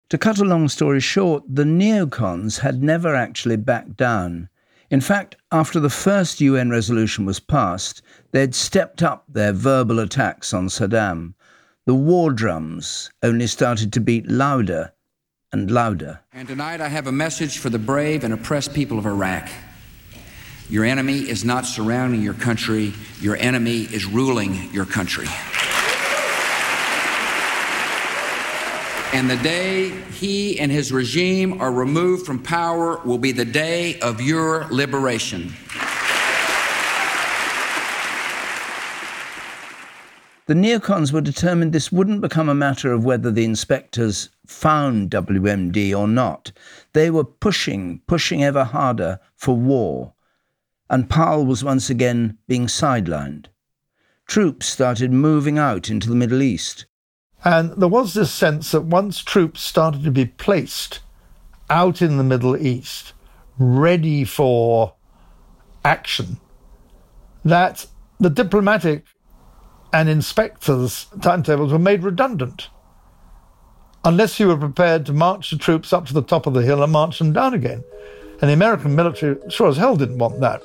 To 0.09 0.17
cut 0.17 0.39
a 0.39 0.45
long 0.45 0.67
story 0.67 0.99
short, 0.99 1.43
the 1.47 1.63
neocons 1.63 2.59
had 2.59 2.83
never 2.83 3.15
actually 3.15 3.57
backed 3.57 3.97
down. 3.97 4.49
In 4.89 5.01
fact, 5.01 5.35
after 5.51 5.79
the 5.79 5.89
first 5.89 6.39
UN 6.41 6.69
resolution 6.69 7.25
was 7.25 7.39
passed, 7.39 8.01
they'd 8.31 8.53
stepped 8.53 9.01
up 9.01 9.25
their 9.27 9.51
verbal 9.51 9.99
attacks 9.99 10.53
on 10.53 10.67
Saddam, 10.67 11.33
the 11.85 11.93
war 11.93 12.31
drums 12.31 13.11
only 13.21 13.45
started 13.45 13.93
to 13.93 13.99
beat 13.99 14.29
louder 14.29 14.91
and 15.51 15.69
louder. 15.69 16.19
And 16.33 16.47
tonight 16.47 16.81
I 16.81 16.87
have 16.87 17.05
a 17.05 17.11
message 17.11 17.59
for 17.59 17.69
the 17.69 17.79
brave 17.79 18.23
and 18.23 18.33
oppressed 18.33 18.73
people 18.73 18.97
of 18.97 19.05
Iraq. 19.05 19.47
Your 20.67 20.83
enemy 20.83 21.19
is 21.19 21.45
not 21.45 21.65
surrounding 21.65 22.23
your 22.23 22.33
country, 22.33 22.93
your 23.21 23.37
enemy 23.37 23.81
is 23.81 24.05
ruling 24.05 24.71
your 24.73 24.85
country. 24.85 25.27
And 29.13 29.29
the 29.29 29.37
day 29.37 29.89
he 30.11 30.59
and 30.59 30.71
his 30.71 30.91
regime 30.91 31.61
are 31.61 31.71
removed 31.71 32.25
from 32.25 32.41
power 32.41 32.99
will 33.05 33.19
be 33.19 33.31
the 33.31 33.45
day 33.45 33.99
of 33.99 34.19
your 34.19 34.65
liberation. 34.71 35.53
The 40.47 40.53
neocons 40.53 41.11
were 41.11 41.21
determined 41.21 41.73
this 41.73 41.91
wouldn't 41.91 42.21
become 42.21 42.49
a 42.49 42.53
matter 42.53 42.93
of 42.93 43.03
whether 43.03 43.31
the 43.31 43.43
inspectors 43.43 44.29
found 44.45 45.09
WMD 45.09 45.97
or 45.97 46.07
not. 46.07 46.51
They 46.93 47.09
were 47.09 47.23
pushing, 47.23 48.01
pushing 48.05 48.43
ever 48.43 48.63
harder 48.63 49.19
for 49.35 49.55
war. 49.55 50.13
And 50.87 51.09
Powell 51.09 51.47
was 51.47 51.63
once 51.63 51.89
again 51.89 52.37
being 52.47 52.67
sidelined. 52.67 53.47
Troops 54.27 54.67
started 54.67 55.11
moving 55.11 55.57
out 55.57 55.89
into 55.89 56.09
the 56.09 56.15
Middle 56.15 56.43
East. 56.43 56.85
And 57.43 57.71
there 57.71 57.87
was 57.87 58.13
this 58.13 58.31
sense 58.31 58.69
that 58.69 58.81
once 58.81 59.23
troops 59.23 59.61
started 59.61 60.03
to 60.03 60.11
be 60.11 60.25
placed 60.25 60.99
out 61.71 62.03
in 62.03 62.17
the 62.17 62.23
Middle 62.23 62.55
East, 62.55 63.13
ready 63.57 64.23
for 64.23 64.93
action, 65.83 66.37
that 67.43 67.87
the 68.19 68.29
diplomatic 68.29 69.05
and 69.95 70.09
inspectors' 70.09 71.07
timetables 71.21 71.71
were 71.71 71.79
made 71.79 72.03
redundant 72.03 72.67
unless 74.03 74.41
you 74.41 74.47
were 74.49 74.57
prepared 74.57 75.05
to 75.05 75.13
march 75.13 75.49
the 75.49 75.57
troops 75.57 75.93
up 75.93 76.05
to 76.05 76.13
the 76.13 76.21
top 76.21 76.45
of 76.45 76.53
the 76.53 76.61
hill 76.61 76.83
and 76.83 76.91
march 76.91 77.17
them 77.17 77.31
down 77.31 77.53
again. 77.53 77.81
And 78.41 78.49
the 78.49 78.53
American 78.53 78.93
military 78.93 79.37
sure 79.49 79.69
as 79.69 79.77
hell 79.77 79.95
didn't 79.95 80.17
want 80.17 80.41
that. 80.41 80.61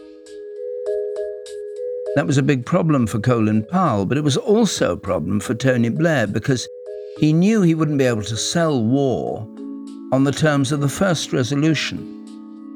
That 2.17 2.27
was 2.27 2.39
a 2.39 2.43
big 2.43 2.67
problem 2.67 3.07
for 3.07 3.21
Colin 3.21 3.65
Powell, 3.67 4.05
but 4.05 4.19
it 4.19 4.25
was 4.25 4.37
also 4.37 4.95
a 4.95 4.97
problem 4.97 5.39
for 5.39 5.55
Tony 5.55 5.91
Blair 5.91 6.27
because 6.27 6.69
he 7.19 7.33
knew 7.33 7.63
he 7.63 7.77
wouldn't 7.77 7.99
be 7.99 8.07
able 8.07 8.25
to 8.25 8.37
sell 8.37 8.83
war 8.83 9.47
on 10.11 10.25
the 10.25 10.33
terms 10.33 10.73
of 10.73 10.81
the 10.81 10.89
first 10.89 11.33
resolution. 11.33 12.17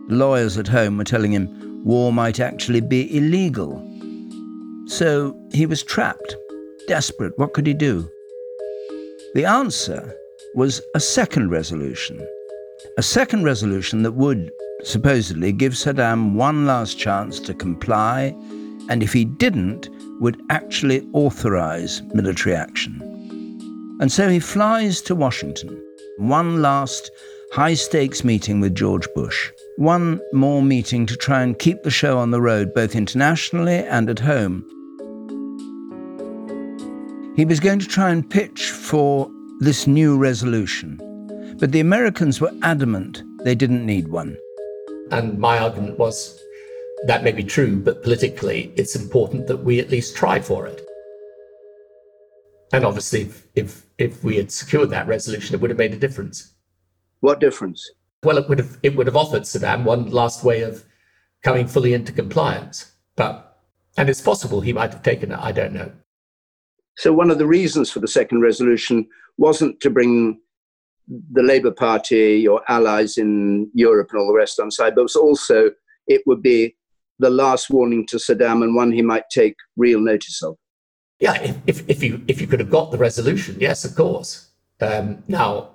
Lawyers 0.09 0.57
at 0.57 0.69
home 0.69 0.99
were 0.99 1.05
telling 1.05 1.33
him 1.33 1.83
war 1.85 2.13
might 2.13 2.39
actually 2.39 2.81
be 2.81 3.15
illegal. 3.17 3.83
So 4.87 5.37
he 5.53 5.67
was 5.67 5.83
trapped 5.83 6.37
desperate. 6.87 7.37
What 7.39 7.53
could 7.53 7.67
he 7.67 7.75
do? 7.75 8.09
The 9.35 9.45
answer 9.45 10.15
was 10.55 10.81
a 10.95 11.01
second 11.01 11.51
resolution. 11.51 12.27
A 12.97 13.03
second 13.03 13.45
resolution 13.45 14.03
that 14.03 14.13
would, 14.13 14.51
supposedly, 14.83 15.53
give 15.53 15.73
Saddam 15.73 16.35
one 16.35 16.67
last 16.67 16.99
chance 16.99 17.41
to 17.41 17.55
comply, 17.55 18.37
and 18.89 19.03
if 19.03 19.13
he 19.13 19.25
didn't, 19.25 19.89
would 20.21 20.41
actually 20.51 21.07
authorize 21.13 22.03
military 22.13 22.55
action. 22.55 23.01
And 24.01 24.13
so 24.13 24.29
he 24.29 24.41
flies 24.41 25.01
to 25.03 25.15
Washington. 25.15 25.81
One 26.19 26.63
last 26.63 27.11
high 27.53 27.75
stakes 27.75 28.25
meeting 28.25 28.61
with 28.61 28.75
George 28.75 29.09
Bush. 29.15 29.51
One 29.77 30.21
more 30.33 30.63
meeting 30.63 31.07
to 31.07 31.17
try 31.17 31.43
and 31.43 31.59
keep 31.59 31.83
the 31.83 31.91
show 31.91 32.19
on 32.19 32.31
the 32.31 32.41
road, 32.41 32.75
both 32.75 32.95
internationally 32.95 33.79
and 33.79 34.09
at 34.09 34.21
home. 34.21 34.65
He 37.37 37.45
was 37.45 37.59
going 37.59 37.81
to 37.81 37.89
try 37.89 38.11
and 38.11 38.29
pitch 38.29 38.71
for 38.71 39.29
this 39.59 39.89
new 39.89 40.17
resolution, 40.17 40.99
but 41.59 41.73
the 41.73 41.81
Americans 41.81 42.41
were 42.41 42.53
adamant 42.63 43.25
they 43.43 43.57
didn't 43.57 43.85
need 43.85 44.07
one. 44.07 44.37
And 45.11 45.37
my 45.37 45.59
argument 45.59 45.99
was 45.99 46.41
that 47.07 47.25
may 47.25 47.33
be 47.33 47.43
true, 47.43 47.81
but 47.81 48.05
politically, 48.05 48.73
it's 48.77 48.95
important 48.95 49.49
that 49.49 49.65
we 49.65 49.81
at 49.81 49.91
least 49.91 50.17
try 50.17 50.41
for 50.41 50.69
it. 50.69 50.81
And 52.73 52.85
obviously, 52.85 53.23
if, 53.23 53.47
if, 53.57 53.87
if 53.99 54.23
we 54.23 54.37
had 54.37 54.53
secured 54.53 54.91
that 54.91 55.09
resolution, 55.09 55.57
it 55.57 55.61
would 55.61 55.71
have 55.71 55.79
made 55.79 55.93
a 55.93 55.99
difference. 55.99 56.55
What 57.19 57.41
difference? 57.41 57.85
Well, 58.23 58.39
it 58.39 58.49
would 58.49 58.59
have 58.59 58.79
it 58.85 58.95
would 58.95 59.07
have 59.09 59.17
offered 59.17 59.43
Saddam 59.43 59.83
one 59.83 60.11
last 60.11 60.45
way 60.45 60.63
of 60.63 60.85
coming 61.43 61.67
fully 61.67 61.95
into 61.95 62.13
compliance. 62.13 62.93
But 63.17 63.59
and 63.97 64.09
it's 64.09 64.21
possible 64.21 64.61
he 64.61 64.73
might 64.73 64.93
have 64.93 65.03
taken 65.03 65.33
it. 65.33 65.39
I 65.41 65.51
don't 65.51 65.73
know. 65.73 65.91
So 66.97 67.13
one 67.13 67.31
of 67.31 67.39
the 67.39 67.47
reasons 67.47 67.91
for 67.91 68.01
the 68.01 68.09
second 68.09 68.41
resolution 68.41 69.07
wasn't 69.37 69.81
to 69.81 69.91
bring 69.91 70.41
the 71.33 71.43
Labour 71.43 71.71
Party, 71.71 72.41
your 72.43 72.63
allies 72.69 73.19
in 73.19 73.71
Europe 73.75 74.11
and 74.13 74.21
all 74.21 74.29
the 74.29 74.35
rest 74.39 74.61
on 74.61 74.71
side, 74.71 74.95
but 74.95 75.03
was 75.03 75.17
also 75.17 75.71
it 76.07 76.23
would 76.27 76.43
be 76.43 76.77
the 77.19 77.31
last 77.31 77.71
warning 77.71 78.07
to 78.07 78.17
Saddam 78.17 78.63
and 78.63 78.75
one 78.75 78.93
he 78.93 79.03
might 79.03 79.25
take 79.31 79.57
real 79.77 80.01
notice 80.01 80.43
of. 80.43 80.57
Yeah, 81.21 81.41
if, 81.41 81.57
if, 81.67 81.89
if 81.89 82.03
you 82.03 82.23
if 82.27 82.41
you 82.41 82.47
could 82.47 82.61
have 82.61 82.71
got 82.71 82.91
the 82.91 82.99
resolution, 82.99 83.57
yes, 83.61 83.85
of 83.85 83.95
course. 83.95 84.49
Um, 84.81 85.23
now, 85.29 85.71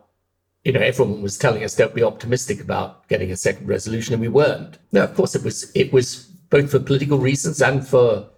you 0.63 0.73
know, 0.73 0.81
everyone 0.81 1.21
was 1.21 1.37
telling 1.37 1.63
us 1.63 1.75
don't 1.75 1.95
be 1.95 2.03
optimistic 2.03 2.59
about 2.59 3.07
getting 3.07 3.31
a 3.31 3.37
second 3.37 3.67
resolution, 3.67 4.13
and 4.13 4.21
we 4.21 4.27
weren't. 4.27 4.77
No, 4.91 5.03
of 5.03 5.15
course 5.15 5.35
it 5.35 5.43
was. 5.43 5.71
It 5.75 5.93
was 5.93 6.25
both 6.49 6.71
for 6.71 6.79
political 6.79 7.17
reasons 7.19 7.61
and 7.61 7.87
for 7.87 8.29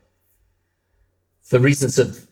for 1.42 1.60
reasons 1.60 1.98
of 1.98 2.28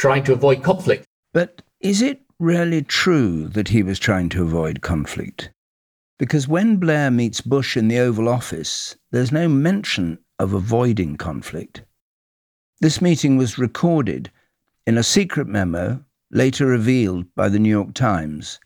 trying 0.00 0.24
to 0.24 0.32
avoid 0.32 0.62
conflict. 0.62 1.04
But 1.34 1.60
is 1.78 2.00
it 2.00 2.22
really 2.38 2.80
true 2.80 3.48
that 3.48 3.68
he 3.68 3.82
was 3.82 3.98
trying 3.98 4.30
to 4.30 4.42
avoid 4.42 4.80
conflict? 4.80 5.50
Because 6.18 6.48
when 6.48 6.78
Blair 6.78 7.10
meets 7.10 7.42
Bush 7.42 7.76
in 7.76 7.88
the 7.88 7.98
Oval 7.98 8.26
Office, 8.26 8.96
there's 9.10 9.30
no 9.30 9.46
mention 9.46 10.18
of 10.38 10.54
avoiding 10.54 11.16
conflict. 11.16 11.82
This 12.80 13.02
meeting 13.02 13.36
was 13.36 13.58
recorded 13.58 14.30
in 14.86 14.96
a 14.96 15.02
secret 15.02 15.46
memo 15.46 16.02
later 16.30 16.64
revealed 16.64 17.26
by 17.34 17.50
the 17.50 17.58
New 17.58 17.68
York 17.68 17.92
Times. 17.92 18.58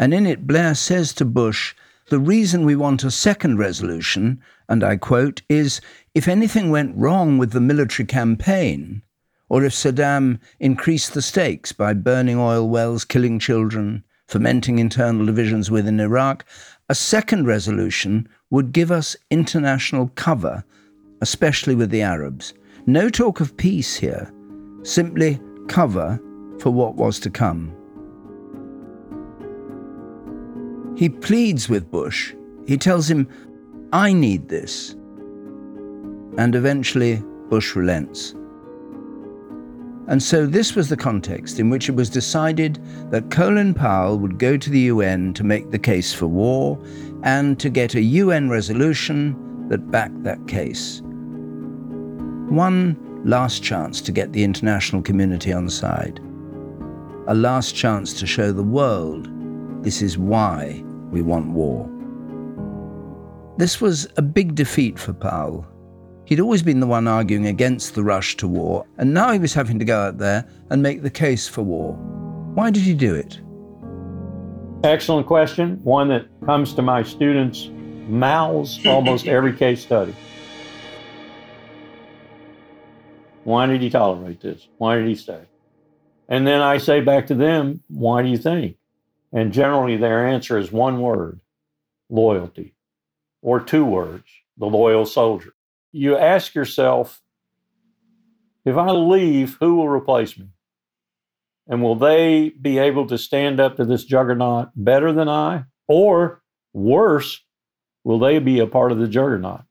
And 0.00 0.12
in 0.12 0.26
it, 0.26 0.48
Blair 0.48 0.74
says 0.74 1.12
to 1.14 1.24
Bush, 1.24 1.76
The 2.08 2.18
reason 2.18 2.64
we 2.64 2.74
want 2.74 3.04
a 3.04 3.12
second 3.12 3.58
resolution, 3.58 4.42
and 4.68 4.82
I 4.82 4.96
quote, 4.96 5.42
is 5.48 5.80
if 6.12 6.26
anything 6.26 6.70
went 6.70 6.96
wrong 6.96 7.38
with 7.38 7.52
the 7.52 7.60
military 7.60 8.06
campaign, 8.06 9.02
or 9.48 9.64
if 9.64 9.72
Saddam 9.72 10.38
increased 10.58 11.14
the 11.14 11.22
stakes 11.22 11.72
by 11.72 11.94
burning 11.94 12.38
oil 12.38 12.68
wells, 12.68 13.04
killing 13.04 13.38
children, 13.38 14.04
fomenting 14.28 14.78
internal 14.78 15.26
divisions 15.26 15.70
within 15.70 16.00
Iraq, 16.00 16.44
a 16.88 16.94
second 16.94 17.46
resolution 17.46 18.28
would 18.50 18.72
give 18.72 18.90
us 18.90 19.16
international 19.30 20.10
cover, 20.14 20.64
especially 21.20 21.74
with 21.74 21.90
the 21.90 22.02
Arabs. 22.02 22.54
No 22.86 23.08
talk 23.08 23.40
of 23.40 23.56
peace 23.56 23.96
here, 23.96 24.32
simply 24.82 25.40
cover 25.68 26.20
for 26.60 26.70
what 26.70 26.96
was 26.96 27.18
to 27.20 27.30
come. 27.30 27.74
He 30.96 31.08
pleads 31.08 31.68
with 31.68 31.90
Bush. 31.90 32.34
He 32.66 32.78
tells 32.78 33.10
him, 33.10 33.28
I 33.92 34.12
need 34.12 34.48
this. 34.48 34.92
And 36.38 36.54
eventually, 36.54 37.22
Bush 37.48 37.76
relents. 37.76 38.34
And 40.08 40.22
so, 40.22 40.46
this 40.46 40.76
was 40.76 40.88
the 40.88 40.96
context 40.96 41.58
in 41.58 41.68
which 41.68 41.88
it 41.88 41.96
was 41.96 42.08
decided 42.08 42.78
that 43.10 43.30
Colin 43.30 43.74
Powell 43.74 44.18
would 44.18 44.38
go 44.38 44.56
to 44.56 44.70
the 44.70 44.80
UN 44.80 45.34
to 45.34 45.42
make 45.42 45.70
the 45.70 45.78
case 45.78 46.12
for 46.14 46.26
war 46.26 46.78
and 47.22 47.58
to 47.58 47.68
get 47.68 47.94
a 47.94 48.00
UN 48.00 48.48
resolution 48.48 49.68
that 49.68 49.90
backed 49.90 50.22
that 50.22 50.46
case 50.46 51.02
one 52.48 52.96
last 53.24 53.62
chance 53.62 54.00
to 54.00 54.12
get 54.12 54.32
the 54.32 54.44
international 54.44 55.02
community 55.02 55.52
on 55.52 55.68
side. 55.68 56.20
A 57.26 57.34
last 57.34 57.74
chance 57.74 58.12
to 58.20 58.26
show 58.26 58.52
the 58.52 58.62
world 58.62 59.28
this 59.82 60.00
is 60.00 60.16
why 60.16 60.82
we 61.10 61.22
want 61.22 61.50
war. 61.50 61.90
This 63.58 63.80
was 63.80 64.06
a 64.16 64.22
big 64.22 64.54
defeat 64.54 64.98
for 64.98 65.12
Powell. 65.12 65.66
He'd 66.26 66.40
always 66.40 66.60
been 66.60 66.80
the 66.80 66.88
one 66.88 67.06
arguing 67.06 67.46
against 67.46 67.94
the 67.94 68.02
rush 68.02 68.36
to 68.38 68.48
war, 68.48 68.84
and 68.98 69.14
now 69.14 69.30
he 69.30 69.38
was 69.38 69.54
having 69.54 69.78
to 69.78 69.84
go 69.84 70.00
out 70.00 70.18
there 70.18 70.44
and 70.70 70.82
make 70.82 71.02
the 71.02 71.10
case 71.10 71.46
for 71.46 71.62
war. 71.62 71.94
Why 72.54 72.70
did 72.70 72.82
he 72.82 72.94
do 72.94 73.14
it? 73.14 73.40
Excellent 74.82 75.28
question. 75.28 75.78
One 75.84 76.08
that 76.08 76.26
comes 76.44 76.74
to 76.74 76.82
my 76.82 77.04
students' 77.04 77.70
mouths 78.08 78.80
almost 78.86 79.28
every 79.28 79.52
case 79.52 79.80
study. 79.80 80.16
Why 83.44 83.66
did 83.66 83.80
he 83.80 83.88
tolerate 83.88 84.40
this? 84.40 84.66
Why 84.78 84.96
did 84.96 85.06
he 85.06 85.14
stay? 85.14 85.42
And 86.28 86.44
then 86.44 86.60
I 86.60 86.78
say 86.78 87.02
back 87.02 87.28
to 87.28 87.36
them, 87.36 87.84
why 87.86 88.22
do 88.22 88.28
you 88.28 88.38
think? 88.38 88.78
And 89.32 89.52
generally 89.52 89.96
their 89.96 90.26
answer 90.26 90.58
is 90.58 90.72
one 90.72 91.00
word 91.00 91.38
loyalty, 92.10 92.74
or 93.42 93.60
two 93.60 93.84
words 93.84 94.24
the 94.58 94.66
loyal 94.66 95.06
soldier. 95.06 95.52
You 95.92 96.16
ask 96.16 96.54
yourself, 96.54 97.22
if 98.64 98.76
I 98.76 98.90
leave, 98.90 99.56
who 99.60 99.76
will 99.76 99.88
replace 99.88 100.38
me? 100.38 100.48
And 101.68 101.82
will 101.82 101.96
they 101.96 102.50
be 102.50 102.78
able 102.78 103.06
to 103.06 103.18
stand 103.18 103.60
up 103.60 103.76
to 103.76 103.84
this 103.84 104.04
juggernaut 104.04 104.68
better 104.76 105.12
than 105.12 105.28
I? 105.28 105.64
Or 105.88 106.42
worse, 106.72 107.40
will 108.04 108.18
they 108.18 108.38
be 108.38 108.60
a 108.60 108.66
part 108.66 108.92
of 108.92 108.98
the 108.98 109.08
juggernaut? 109.08 109.62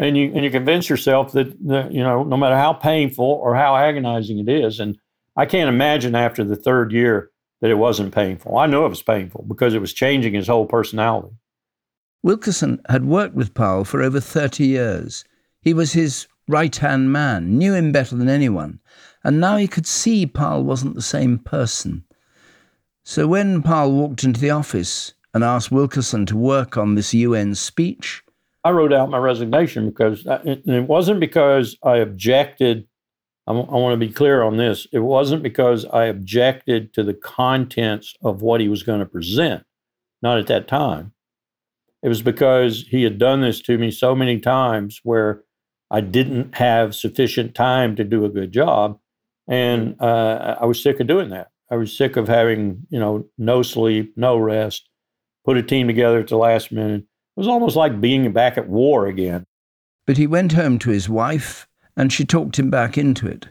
and 0.00 0.16
you 0.16 0.32
and 0.34 0.44
you 0.44 0.50
convince 0.50 0.88
yourself 0.88 1.32
that, 1.32 1.54
that 1.66 1.92
you 1.92 2.02
know 2.02 2.24
no 2.24 2.36
matter 2.36 2.56
how 2.56 2.72
painful 2.72 3.24
or 3.24 3.54
how 3.54 3.76
agonizing 3.76 4.38
it 4.38 4.48
is 4.48 4.80
and 4.80 4.98
i 5.36 5.46
can't 5.46 5.68
imagine 5.68 6.14
after 6.14 6.44
the 6.44 6.56
third 6.56 6.92
year 6.92 7.30
that 7.60 7.70
it 7.70 7.78
wasn't 7.78 8.14
painful 8.14 8.58
i 8.58 8.66
know 8.66 8.84
it 8.84 8.90
was 8.90 9.02
painful 9.02 9.44
because 9.48 9.74
it 9.74 9.80
was 9.80 9.92
changing 9.92 10.34
his 10.34 10.48
whole 10.48 10.66
personality 10.66 11.34
wilkerson 12.24 12.80
had 12.88 13.04
worked 13.04 13.34
with 13.34 13.54
powell 13.54 13.84
for 13.84 14.02
over 14.02 14.18
30 14.18 14.66
years 14.66 15.24
he 15.60 15.72
was 15.72 15.92
his 15.92 16.26
right 16.48 16.76
hand 16.76 17.12
man 17.12 17.56
knew 17.56 17.74
him 17.74 17.92
better 17.92 18.16
than 18.16 18.28
anyone 18.28 18.80
and 19.22 19.40
now 19.40 19.56
he 19.56 19.68
could 19.68 19.86
see 19.86 20.26
powell 20.26 20.64
wasn't 20.64 20.94
the 20.94 21.02
same 21.02 21.38
person 21.38 22.02
so 23.04 23.28
when 23.28 23.62
powell 23.62 23.92
walked 23.92 24.24
into 24.24 24.40
the 24.40 24.50
office 24.50 25.14
and 25.32 25.44
asked 25.44 25.70
wilkerson 25.70 26.26
to 26.26 26.36
work 26.36 26.76
on 26.76 26.96
this 26.96 27.14
un 27.14 27.54
speech 27.54 28.24
I 28.64 28.70
wrote 28.70 28.94
out 28.94 29.10
my 29.10 29.18
resignation 29.18 29.90
because 29.90 30.26
it, 30.26 30.88
wasn't 30.88 31.20
because 31.20 31.76
I 31.82 31.98
objected. 31.98 32.88
I 33.46 33.52
want 33.52 33.92
to 33.92 34.06
be 34.06 34.10
clear 34.10 34.42
on 34.42 34.56
this. 34.56 34.86
It 34.90 35.00
wasn't 35.00 35.42
because 35.42 35.84
I 35.84 36.06
objected 36.06 36.94
to 36.94 37.02
the 37.02 37.12
contents 37.12 38.14
of 38.22 38.40
what 38.40 38.62
he 38.62 38.68
was 38.68 38.82
going 38.82 39.00
to 39.00 39.06
present, 39.06 39.64
not 40.22 40.38
at 40.38 40.46
that 40.46 40.66
time. 40.66 41.12
It 42.04 42.08
was 42.08 42.22
because 42.22 42.84
he 42.88 43.02
had 43.02 43.18
done 43.18 43.40
this 43.40 43.60
to 43.62 43.78
me 43.78 43.90
so 43.90 44.14
many 44.14 44.38
times 44.38 45.00
where 45.02 45.42
I 45.90 46.00
didn't 46.00 46.54
have 46.54 46.94
sufficient 46.94 47.54
time 47.54 47.96
to 47.96 48.04
do 48.04 48.24
a 48.24 48.28
good 48.28 48.52
job. 48.52 49.00
And 49.48 50.00
uh, 50.00 50.56
I 50.60 50.66
was 50.66 50.82
sick 50.82 51.00
of 51.00 51.08
doing 51.08 51.30
that. 51.30 51.48
I 51.70 51.76
was 51.76 51.96
sick 51.96 52.16
of 52.16 52.28
having, 52.28 52.86
you 52.90 53.00
know, 53.00 53.26
no 53.38 53.62
sleep, 53.62 54.12
no 54.16 54.36
rest, 54.36 54.88
put 55.44 55.56
a 55.56 55.62
team 55.62 55.88
together 55.88 56.20
at 56.20 56.28
the 56.28 56.36
last 56.36 56.70
minute 56.70 57.04
it 57.36 57.40
was 57.40 57.48
almost 57.48 57.74
like 57.74 58.00
being 58.00 58.32
back 58.32 58.56
at 58.56 58.68
war 58.68 59.06
again. 59.06 59.44
But 60.06 60.18
he 60.18 60.26
went 60.26 60.52
home 60.52 60.78
to 60.80 60.90
his 60.90 61.08
wife, 61.08 61.66
and 61.96 62.12
she 62.12 62.24
talked 62.24 62.58
him 62.58 62.70
back 62.70 62.96
into 62.96 63.26
it. 63.26 63.48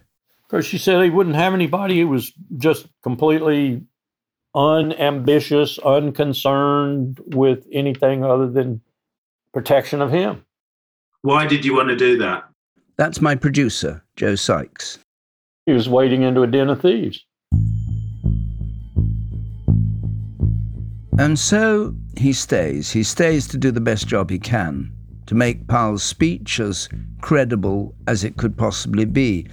Because 0.48 0.66
she 0.66 0.78
said 0.78 1.04
he 1.04 1.10
wouldn't 1.10 1.36
have 1.36 1.54
anybody 1.54 2.00
who 2.00 2.08
was 2.08 2.32
just 2.58 2.88
completely 3.02 3.82
unambitious, 4.56 5.80
unconcerned 5.80 7.20
with 7.28 7.66
anything 7.72 8.24
other 8.24 8.50
than 8.50 8.82
protection 9.54 10.02
of 10.02 10.12
him. 10.12 10.44
Why 11.22 11.46
did 11.48 11.63
you 11.63 11.76
want 11.76 11.89
to 11.89 11.96
do 11.96 12.18
that? 12.18 12.44
That's 12.98 13.22
my 13.22 13.36
producer, 13.36 14.04
Joe 14.16 14.36
Sykes. 14.36 15.00
He 15.66 15.72
was 15.72 15.89
wading 15.89 16.24
into 16.24 16.44
a 16.44 16.48
den 16.48 16.70
of 16.70 16.82
thieves. 16.82 17.26
And 21.18 21.38
so 21.38 21.96
he 22.18 22.34
stays. 22.34 22.92
He 22.92 23.04
stays 23.04 23.48
to 23.50 23.58
do 23.58 23.72
the 23.72 23.82
best 23.82 24.08
job 24.08 24.30
he 24.30 24.39
can, 24.39 24.92
to 25.28 25.36
make 25.36 25.68
Powell's 25.68 26.04
speech 26.04 26.60
as 26.60 26.89
credible 27.22 27.96
as 28.08 28.24
it 28.24 28.38
could 28.38 28.58
possibly 28.58 29.06
be. 29.06 29.48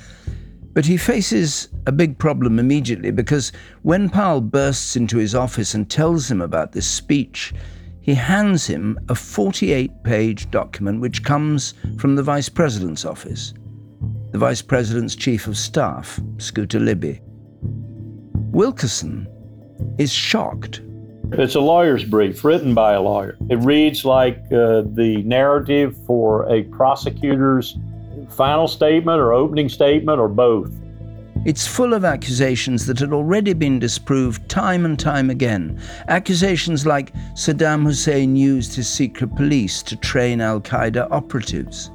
But 0.80 0.86
he 0.86 0.96
faces 0.96 1.68
a 1.84 1.92
big 1.92 2.16
problem 2.16 2.58
immediately 2.58 3.10
because 3.10 3.52
when 3.82 4.08
Powell 4.08 4.40
bursts 4.40 4.96
into 4.96 5.18
his 5.18 5.34
office 5.34 5.74
and 5.74 5.90
tells 5.90 6.30
him 6.30 6.40
about 6.40 6.72
this 6.72 6.88
speech, 6.88 7.52
he 8.00 8.14
hands 8.14 8.66
him 8.66 8.98
a 9.10 9.14
48 9.14 10.02
page 10.04 10.50
document 10.50 11.02
which 11.02 11.22
comes 11.22 11.74
from 11.98 12.16
the 12.16 12.22
Vice 12.22 12.48
President's 12.48 13.04
office. 13.04 13.52
the 14.32 14.38
vice 14.38 14.62
president's 14.62 15.14
chief 15.14 15.46
of 15.46 15.58
staff, 15.58 16.18
Scooter 16.38 16.80
Libby. 16.80 17.20
Wilkerson 18.50 19.28
is 19.98 20.10
shocked. 20.10 20.80
It's 21.32 21.56
a 21.56 21.60
lawyer's 21.60 22.04
brief 22.04 22.42
written 22.42 22.72
by 22.72 22.94
a 22.94 23.02
lawyer. 23.02 23.36
It 23.50 23.56
reads 23.56 24.06
like 24.06 24.38
uh, 24.46 24.84
the 24.94 25.22
narrative 25.26 25.94
for 26.06 26.50
a 26.50 26.62
prosecutor's 26.62 27.76
final 28.30 28.68
statement 28.68 29.20
or 29.20 29.32
opening 29.32 29.68
statement 29.68 30.20
or 30.20 30.28
both. 30.28 30.72
It's 31.46 31.66
full 31.66 31.94
of 31.94 32.04
accusations 32.04 32.84
that 32.84 32.98
had 32.98 33.14
already 33.14 33.54
been 33.54 33.78
disproved 33.78 34.46
time 34.50 34.84
and 34.84 34.98
time 34.98 35.30
again. 35.30 35.80
Accusations 36.08 36.84
like 36.84 37.14
Saddam 37.32 37.84
Hussein 37.84 38.36
used 38.36 38.74
his 38.74 38.88
secret 38.88 39.34
police 39.36 39.82
to 39.84 39.96
train 39.96 40.42
Al 40.42 40.60
Qaeda 40.60 41.10
operatives. 41.10 41.90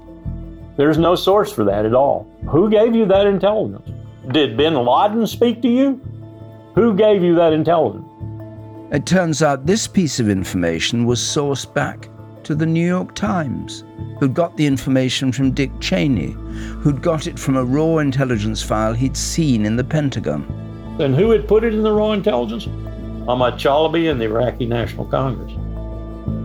There's 0.78 0.98
no 0.98 1.14
source 1.16 1.52
for 1.52 1.64
that 1.64 1.86
at 1.86 1.94
all. 1.94 2.28
Who 2.50 2.72
gave 2.72 2.96
you 2.96 3.06
that 3.06 3.28
intelligence? 3.28 3.88
Did 4.32 4.58
bin 4.58 4.74
Laden 4.74 5.28
speak 5.28 5.62
to 5.62 5.70
you? 5.70 6.02
Who 6.74 6.96
gave 6.96 7.22
you 7.22 7.36
that 7.36 7.54
intelligence? 7.54 8.08
It 8.92 9.06
turns 9.06 9.44
out 9.44 9.68
this 9.68 9.88
piece 9.88 10.20
of 10.20 10.28
information 10.28 11.06
was 11.06 11.20
sourced 11.20 11.72
back 11.72 12.10
to 12.46 12.54
the 12.54 12.66
New 12.66 12.86
York 12.86 13.16
Times, 13.16 13.84
who'd 14.20 14.36
got 14.36 14.56
the 14.56 14.68
information 14.68 15.32
from 15.32 15.52
Dick 15.52 15.72
Cheney, 15.82 16.32
who'd 16.82 17.02
got 17.02 17.26
it 17.26 17.40
from 17.40 17.58
a 17.58 17.66
raw 17.66 17.98
intelligence 17.98 18.62
file 18.62 18.94
he'd 18.94 19.18
seen 19.18 19.66
in 19.66 19.76
the 19.76 19.84
Pentagon. 19.84 20.46
And 21.00 21.16
who 21.16 21.32
had 21.32 21.48
put 21.48 21.64
it 21.64 21.74
in 21.74 21.82
the 21.82 21.92
raw 21.92 22.12
intelligence? 22.12 22.68
Ahmad 23.28 23.56
Chalabi 23.56 24.12
and 24.12 24.22
the 24.22 24.26
Iraqi 24.26 24.68
National 24.68 25.06
Congress. 25.06 25.52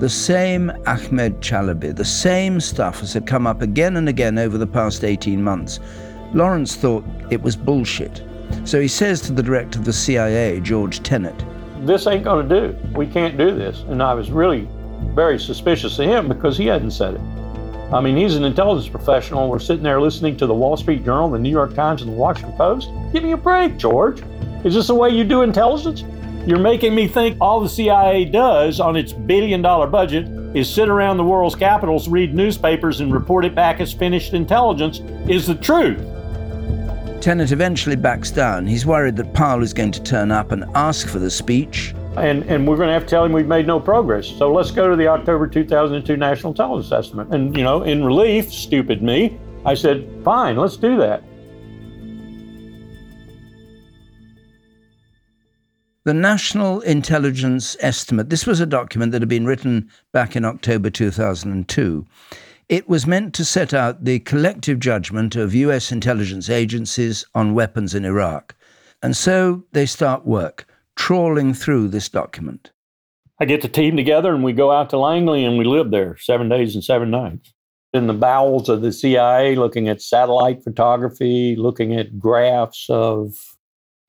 The 0.01 0.09
same 0.09 0.73
Ahmed 0.87 1.43
Chalabi, 1.43 1.95
the 1.95 2.05
same 2.05 2.61
stuff 2.61 3.03
as 3.03 3.13
had 3.13 3.27
come 3.27 3.47
up 3.47 3.61
again 3.61 3.97
and 3.99 4.09
again 4.09 4.39
over 4.39 4.57
the 4.57 4.67
past 4.67 5.05
18 5.05 5.43
months. 5.43 5.81
Lawrence 6.33 6.77
thought 6.77 7.05
it 7.31 7.43
was 7.43 7.57
bullshit. 7.57 8.23
So 8.65 8.81
he 8.81 8.89
says 8.89 9.21
to 9.23 9.33
the 9.33 9.43
director 9.43 9.79
of 9.79 9.85
the 9.85 9.93
CIA, 9.93 10.61
George 10.61 11.03
Tenet, 11.03 11.45
This 11.81 12.07
ain't 12.07 12.25
going 12.25 12.49
to 12.49 12.61
do. 12.61 12.79
We 12.95 13.07
can't 13.07 13.37
do 13.37 13.55
this. 13.55 13.81
And 13.89 14.03
I 14.03 14.15
was 14.15 14.31
really 14.31 14.67
very 15.15 15.39
suspicious 15.39 15.99
of 15.99 16.07
him 16.07 16.29
because 16.29 16.57
he 16.57 16.67
hadn't 16.67 16.93
said 16.93 17.15
it. 17.15 17.21
I 17.93 18.01
mean, 18.01 18.17
he's 18.17 18.37
an 18.37 18.45
intelligence 18.45 18.89
professional. 18.89 19.49
We're 19.49 19.59
sitting 19.59 19.83
there 19.83 20.01
listening 20.01 20.37
to 20.37 20.47
the 20.47 20.55
Wall 20.55 20.77
Street 20.77 21.05
Journal, 21.05 21.31
the 21.31 21.39
New 21.39 21.51
York 21.51 21.75
Times, 21.75 22.03
and 22.03 22.13
the 22.13 22.17
Washington 22.17 22.57
Post. 22.57 22.91
Give 23.13 23.25
me 23.25 23.33
a 23.33 23.37
break, 23.37 23.77
George. 23.77 24.23
Is 24.65 24.75
this 24.75 24.87
the 24.87 24.95
way 24.95 25.11
you 25.11 25.25
do 25.25 25.43
intelligence? 25.43 26.05
You're 26.47 26.59
making 26.59 26.95
me 26.95 27.09
think 27.09 27.37
all 27.41 27.61
the 27.61 27.69
CIA 27.69 28.25
does 28.25 28.79
on 28.79 28.97
its 28.97 29.13
billion 29.13 29.61
dollar 29.61 29.87
budget 29.87 30.29
is 30.55 30.69
sit 30.73 30.89
around 30.89 31.17
the 31.17 31.25
world's 31.25 31.55
capitals, 31.55 32.09
read 32.09 32.35
newspapers, 32.35 33.01
and 33.01 33.13
report 33.13 33.45
it 33.45 33.55
back 33.55 33.81
as 33.81 33.93
finished 33.93 34.35
intelligence 34.35 35.01
is 35.29 35.47
the 35.47 35.55
truth. 35.57 35.99
Tenet 37.21 37.53
eventually 37.53 37.97
backs 37.97 38.31
down. 38.31 38.67
He's 38.67 38.87
worried 38.87 39.17
that 39.17 39.35
Powell 39.35 39.63
is 39.63 39.75
going 39.75 39.93
to 39.93 40.03
turn 40.03 40.31
up 40.31 40.53
and 40.53 40.65
ask 40.75 41.09
for 41.09 41.19
the 41.19 41.31
speech. 41.31 41.95
And, 42.17 42.43
and 42.45 42.67
we're 42.67 42.77
going 42.77 42.89
to 42.89 42.93
have 42.93 43.05
to 43.05 43.09
tell 43.09 43.25
him 43.25 43.33
we've 43.33 43.47
made 43.47 43.67
no 43.67 43.79
progress. 43.79 44.27
So 44.27 44.53
let's 44.53 44.71
go 44.71 44.91
to 44.91 44.97
the 44.97 45.07
October 45.07 45.47
2002 45.47 46.17
National 46.17 46.53
Intelligence 46.53 46.93
Estimate. 46.93 47.29
And, 47.29 47.57
you 47.57 47.63
know, 47.63 47.83
in 47.83 48.05
relief, 48.05 48.53
stupid 48.53 49.03
me, 49.03 49.39
I 49.65 49.75
said, 49.75 50.09
fine, 50.25 50.57
let's 50.57 50.77
do 50.77 50.97
that. 50.97 51.23
The 56.05 56.15
National 56.15 56.81
Intelligence 56.81 57.77
Estimate, 57.81 58.31
this 58.31 58.47
was 58.47 58.59
a 58.59 58.67
document 58.67 59.13
that 59.13 59.21
had 59.21 59.29
been 59.29 59.45
written 59.45 59.91
back 60.13 60.35
in 60.35 60.45
October 60.47 60.91
2002. 60.91 62.07
It 62.71 62.89
was 62.89 63.07
meant 63.07 63.35
to 63.35 63.45
set 63.45 63.75
out 63.75 64.05
the 64.05 64.21
collective 64.21 64.79
judgment 64.79 65.37
of 65.37 65.55
US 65.55 65.93
intelligence 65.93 66.49
agencies 66.49 67.25
on 67.35 67.53
weapons 67.53 67.95
in 67.95 68.05
Iraq. 68.05 68.55
And 69.03 69.17
so 69.17 69.65
they 69.73 69.87
start 69.87 70.25
work, 70.25 70.67
trawling 70.97 71.55
through 71.55 71.89
this 71.89 72.09
document. 72.09 72.73
I 73.41 73.47
get 73.47 73.63
the 73.63 73.69
team 73.69 73.97
together 73.97 74.35
and 74.35 74.45
we 74.45 74.53
go 74.53 74.71
out 74.71 74.91
to 74.91 74.99
Langley 74.99 75.45
and 75.45 75.57
we 75.57 75.65
live 75.65 75.91
there 75.91 76.17
seven 76.19 76.49
days 76.49 76.75
and 76.75 76.85
seven 76.85 77.11
nights. 77.11 77.53
In 77.93 78.07
the 78.07 78.13
bowels 78.13 78.69
of 78.69 78.83
the 78.83 78.93
CIA, 78.93 79.57
looking 79.57 79.89
at 79.89 80.03
satellite 80.03 80.63
photography, 80.63 81.57
looking 81.57 81.97
at 81.97 82.19
graphs 82.19 82.87
of 82.89 83.35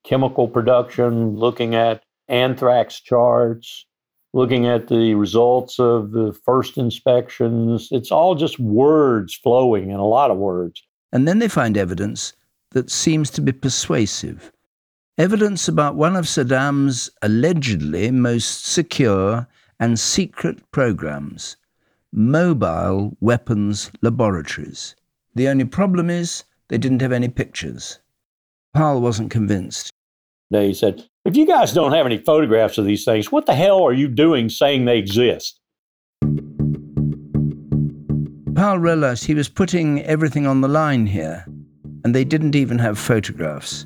chemical 0.03 0.47
production, 0.47 1.35
looking 1.35 1.75
at 1.75 2.03
anthrax 2.27 2.99
charts, 2.99 3.85
looking 4.33 4.65
at 4.67 4.87
the 4.87 5.13
results 5.15 5.79
of 5.79 6.11
the 6.11 6.33
first 6.45 6.77
inspections. 6.77 7.89
It's 7.91 8.11
all 8.11 8.35
just 8.35 8.59
words 8.59 9.35
flowing 9.35 9.91
and 9.91 9.99
a 9.99 10.03
lot 10.03 10.31
of 10.31 10.37
words. 10.37 10.81
And 11.11 11.27
then 11.27 11.39
they 11.39 11.47
find 11.47 11.77
evidence 11.77 12.33
that 12.71 12.89
seems 12.89 13.29
to 13.31 13.41
be 13.41 13.51
persuasive. 13.51 14.51
Evidence 15.17 15.67
about 15.67 15.95
one 15.95 16.15
of 16.15 16.25
Saddam's 16.25 17.09
allegedly 17.21 18.11
most 18.11 18.65
secure 18.65 19.45
and 19.79 19.99
secret 19.99 20.71
programs 20.71 21.57
mobile 22.13 23.15
weapons 23.21 23.91
laboratories. 24.01 24.95
The 25.35 25.47
only 25.47 25.65
problem 25.65 26.09
is 26.09 26.43
they 26.67 26.77
didn't 26.77 27.01
have 27.01 27.11
any 27.11 27.29
pictures. 27.29 27.99
Powell 28.73 29.01
wasn't 29.01 29.31
convinced. 29.31 29.89
They 30.49 30.73
said, 30.73 31.05
if 31.23 31.37
you 31.37 31.45
guys 31.45 31.73
don't 31.73 31.93
have 31.93 32.05
any 32.05 32.17
photographs 32.17 32.77
of 32.77 32.85
these 32.85 33.05
things, 33.05 33.31
what 33.31 33.45
the 33.45 33.55
hell 33.55 33.81
are 33.83 33.93
you 33.93 34.07
doing 34.07 34.49
saying 34.49 34.85
they 34.85 34.97
exist? 34.97 35.59
Powell 38.55 38.77
realized 38.77 39.25
he 39.25 39.33
was 39.33 39.47
putting 39.47 40.01
everything 40.03 40.45
on 40.45 40.61
the 40.61 40.67
line 40.67 41.05
here, 41.05 41.45
and 42.03 42.13
they 42.13 42.25
didn't 42.25 42.55
even 42.55 42.79
have 42.79 42.99
photographs. 42.99 43.85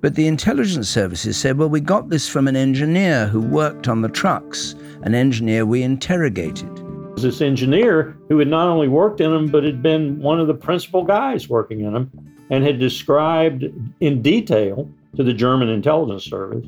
But 0.00 0.14
the 0.14 0.26
intelligence 0.26 0.88
services 0.88 1.36
said, 1.36 1.58
well, 1.58 1.68
we 1.68 1.80
got 1.80 2.08
this 2.08 2.28
from 2.28 2.48
an 2.48 2.56
engineer 2.56 3.26
who 3.26 3.40
worked 3.40 3.86
on 3.86 4.00
the 4.00 4.08
trucks, 4.08 4.74
an 5.02 5.14
engineer 5.14 5.66
we 5.66 5.82
interrogated. 5.82 6.70
This 7.16 7.42
engineer 7.42 8.16
who 8.28 8.38
had 8.38 8.48
not 8.48 8.66
only 8.66 8.88
worked 8.88 9.20
in 9.20 9.30
them, 9.30 9.48
but 9.48 9.62
had 9.62 9.82
been 9.82 10.18
one 10.20 10.40
of 10.40 10.46
the 10.46 10.54
principal 10.54 11.04
guys 11.04 11.50
working 11.50 11.80
in 11.80 11.92
them 11.92 12.10
and 12.48 12.64
had 12.64 12.78
described 12.78 13.64
in 14.00 14.22
detail 14.22 14.90
to 15.16 15.22
the 15.22 15.34
German 15.34 15.68
intelligence 15.68 16.24
service 16.24 16.64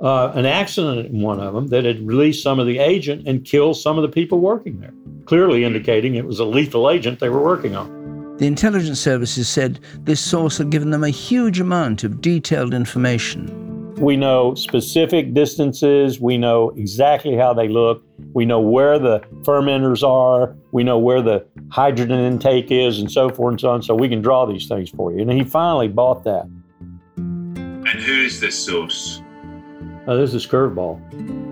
uh, 0.00 0.32
an 0.34 0.46
accident 0.46 1.06
in 1.06 1.20
one 1.20 1.40
of 1.40 1.52
them 1.52 1.66
that 1.68 1.84
had 1.84 2.06
released 2.06 2.42
some 2.42 2.58
of 2.58 2.66
the 2.66 2.78
agent 2.78 3.28
and 3.28 3.44
killed 3.44 3.76
some 3.76 3.98
of 3.98 4.02
the 4.02 4.08
people 4.08 4.40
working 4.40 4.80
there, 4.80 4.94
clearly 5.26 5.64
indicating 5.64 6.14
it 6.14 6.24
was 6.24 6.38
a 6.38 6.44
lethal 6.44 6.90
agent 6.90 7.20
they 7.20 7.28
were 7.28 7.42
working 7.42 7.76
on. 7.76 7.99
The 8.40 8.46
intelligence 8.46 8.98
services 8.98 9.50
said 9.50 9.80
this 10.04 10.18
source 10.18 10.56
had 10.56 10.70
given 10.70 10.88
them 10.88 11.04
a 11.04 11.10
huge 11.10 11.60
amount 11.60 12.04
of 12.04 12.22
detailed 12.22 12.72
information. 12.72 13.94
We 13.96 14.16
know 14.16 14.54
specific 14.54 15.34
distances, 15.34 16.22
we 16.22 16.38
know 16.38 16.70
exactly 16.70 17.36
how 17.36 17.52
they 17.52 17.68
look, 17.68 18.02
we 18.32 18.46
know 18.46 18.58
where 18.58 18.98
the 18.98 19.20
fermenters 19.42 20.02
are, 20.02 20.56
we 20.72 20.82
know 20.82 20.96
where 20.96 21.20
the 21.20 21.44
hydrogen 21.70 22.18
intake 22.18 22.70
is, 22.70 22.98
and 22.98 23.12
so 23.12 23.28
forth 23.28 23.52
and 23.52 23.60
so 23.60 23.68
on, 23.72 23.82
so 23.82 23.94
we 23.94 24.08
can 24.08 24.22
draw 24.22 24.46
these 24.46 24.66
things 24.66 24.88
for 24.88 25.12
you. 25.12 25.20
And 25.20 25.30
he 25.30 25.44
finally 25.44 25.88
bought 25.88 26.24
that. 26.24 26.48
And 27.18 27.86
who 27.86 28.24
is 28.24 28.40
this 28.40 28.58
source? 28.58 29.20
Uh, 30.06 30.14
this 30.14 30.32
is 30.32 30.46
Curveball. 30.46 31.49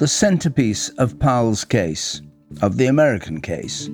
The 0.00 0.08
centerpiece 0.08 0.88
of 0.96 1.18
Powell's 1.18 1.62
case, 1.62 2.22
of 2.62 2.78
the 2.78 2.86
American 2.86 3.38
case, 3.42 3.88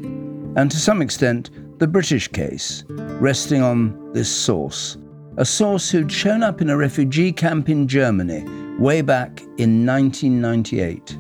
and 0.55 0.71
to 0.71 0.77
some 0.77 1.03
extent 1.03 1.51
the 1.81 1.89
British 1.89 2.29
case, 2.29 2.85
resting 2.89 3.61
on 3.61 4.13
this 4.13 4.29
source. 4.29 4.99
A 5.37 5.45
source 5.45 5.91
who'd 5.91 6.13
shown 6.13 6.45
up 6.45 6.63
in 6.63 6.71
a 6.71 6.77
refugee 6.77 7.33
camp 7.33 7.69
in 7.69 7.89
Germany 7.89 8.45
way 8.79 9.01
back 9.03 9.41
in 9.59 9.85
1998. 9.85 11.19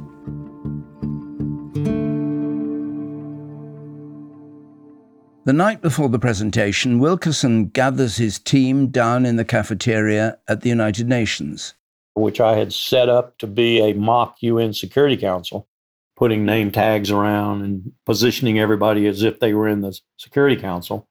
The 5.46 5.52
night 5.52 5.82
before 5.82 6.10
the 6.10 6.20
presentation, 6.20 7.00
Wilkerson 7.00 7.70
gathers 7.70 8.18
his 8.18 8.38
team 8.38 8.86
down 8.86 9.26
in 9.26 9.34
the 9.34 9.44
cafeteria 9.44 10.38
at 10.46 10.60
the 10.60 10.68
United 10.68 11.08
Nations. 11.08 11.74
Which 12.16 12.40
I 12.40 12.56
had 12.56 12.72
set 12.72 13.08
up 13.08 13.36
to 13.38 13.46
be 13.46 13.78
a 13.80 13.92
mock 13.92 14.38
UN 14.40 14.72
Security 14.72 15.16
Council, 15.16 15.68
putting 16.16 16.46
name 16.46 16.72
tags 16.72 17.10
around 17.10 17.62
and 17.62 17.92
positioning 18.06 18.58
everybody 18.58 19.06
as 19.06 19.22
if 19.22 19.38
they 19.38 19.52
were 19.52 19.68
in 19.68 19.82
the 19.82 19.98
Security 20.16 20.56
Council. 20.56 21.08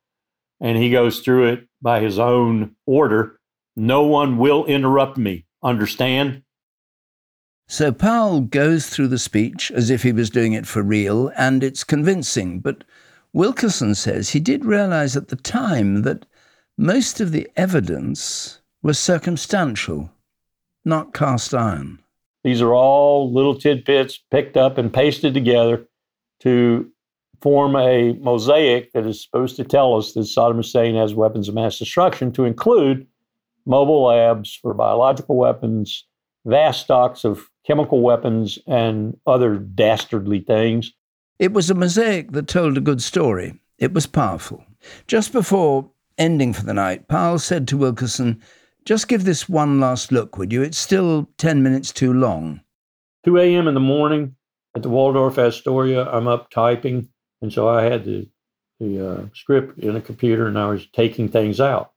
And 0.60 0.78
he 0.78 0.90
goes 0.90 1.20
through 1.20 1.50
it 1.50 1.68
by 1.82 2.00
his 2.00 2.18
own 2.18 2.76
order. 2.88 3.40
No 3.76 4.04
one 4.04 4.38
will 4.38 4.66
interrupt 4.66 5.18
me. 5.18 5.46
Understand? 5.62 6.42
So 7.68 7.92
Powell 7.92 8.42
goes 8.42 8.90
through 8.90 9.10
the 9.10 9.20
speech 9.20 9.72
as 9.72 9.90
if 9.90 10.04
he 10.04 10.12
was 10.12 10.30
doing 10.30 10.54
it 10.54 10.68
for 10.68 10.84
real, 10.84 11.32
and 11.36 11.64
it's 11.64 11.84
convincing. 11.84 12.60
But 12.60 12.84
Wilkerson 13.34 13.96
says 13.96 14.30
he 14.30 14.40
did 14.40 14.66
realize 14.66 15.16
at 15.16 15.28
the 15.28 15.36
time 15.36 16.04
that 16.04 16.26
most 16.78 17.20
of 17.20 17.32
the 17.32 17.50
evidence 17.56 18.62
was 18.82 19.00
circumstantial, 19.00 20.12
not 20.86 21.14
cast 21.14 21.54
iron. 21.54 22.00
These 22.44 22.62
are 22.62 22.74
all 22.74 23.34
little 23.34 23.56
tidbits 23.56 24.20
picked 24.30 24.56
up 24.56 24.78
and 24.78 24.94
pasted 24.94 25.34
together 25.34 25.88
to 26.42 26.92
form 27.42 27.76
a 27.76 28.14
mosaic 28.14 28.92
that 28.94 29.06
is 29.06 29.24
supposed 29.24 29.56
to 29.56 29.64
tell 29.64 29.96
us 29.96 30.14
that 30.14 30.22
Saddam 30.22 30.58
Hussein 30.58 30.96
has 30.96 31.14
weapons 31.14 31.50
of 31.50 31.56
mass 31.56 31.80
destruction, 31.80 32.32
to 32.34 32.46
include 32.46 33.08
mobile 33.66 34.04
labs 34.04 34.56
for 34.56 34.74
biological 34.74 35.36
weapons, 35.36 36.06
vast 36.46 36.82
stocks 36.82 37.24
of 37.24 37.50
chemical 37.66 38.02
weapons, 38.02 38.60
and 38.68 39.18
other 39.26 39.58
dastardly 39.58 40.40
things. 40.40 40.94
It 41.40 41.52
was 41.52 41.70
a 41.70 41.76
mosaic 41.76 42.32
that 42.32 42.48
told 42.48 42.78
a 42.78 42.82
good 42.82 43.02
story. 43.02 43.60
It 43.78 43.94
was 43.94 44.08
powerful. 44.08 44.64
Just 45.08 45.34
before 45.34 45.90
ending 46.18 46.54
for 46.54 46.64
the 46.64 46.74
night, 46.74 47.08
Powell 47.08 47.40
said 47.40 47.68
to 47.68 47.78
Wilkerson, 47.78 48.42
Just 48.86 49.08
give 49.08 49.26
this 49.26 49.50
one 49.50 49.80
last 49.80 50.12
look, 50.12 50.38
would 50.38 50.54
you? 50.54 50.62
It's 50.62 50.78
still 50.78 51.28
10 51.40 51.64
minutes 51.64 51.92
too 51.92 52.14
long. 52.14 52.62
2 53.26 53.40
a.m. 53.40 53.68
in 53.68 53.74
the 53.74 53.80
morning 53.80 54.36
at 54.76 54.84
the 54.84 54.90
Waldorf 54.90 55.40
Astoria, 55.40 56.08
I'm 56.08 56.28
up 56.28 56.52
typing. 56.52 57.10
And 57.42 57.52
so 57.52 57.68
I 57.68 57.84
had 57.84 58.06
the, 58.06 58.30
the 58.80 59.10
uh, 59.10 59.26
script 59.34 59.80
in 59.80 59.96
a 59.96 60.02
computer 60.02 60.48
and 60.48 60.60
I 60.60 60.68
was 60.68 60.86
taking 60.94 61.30
things 61.30 61.60
out. 61.60 61.94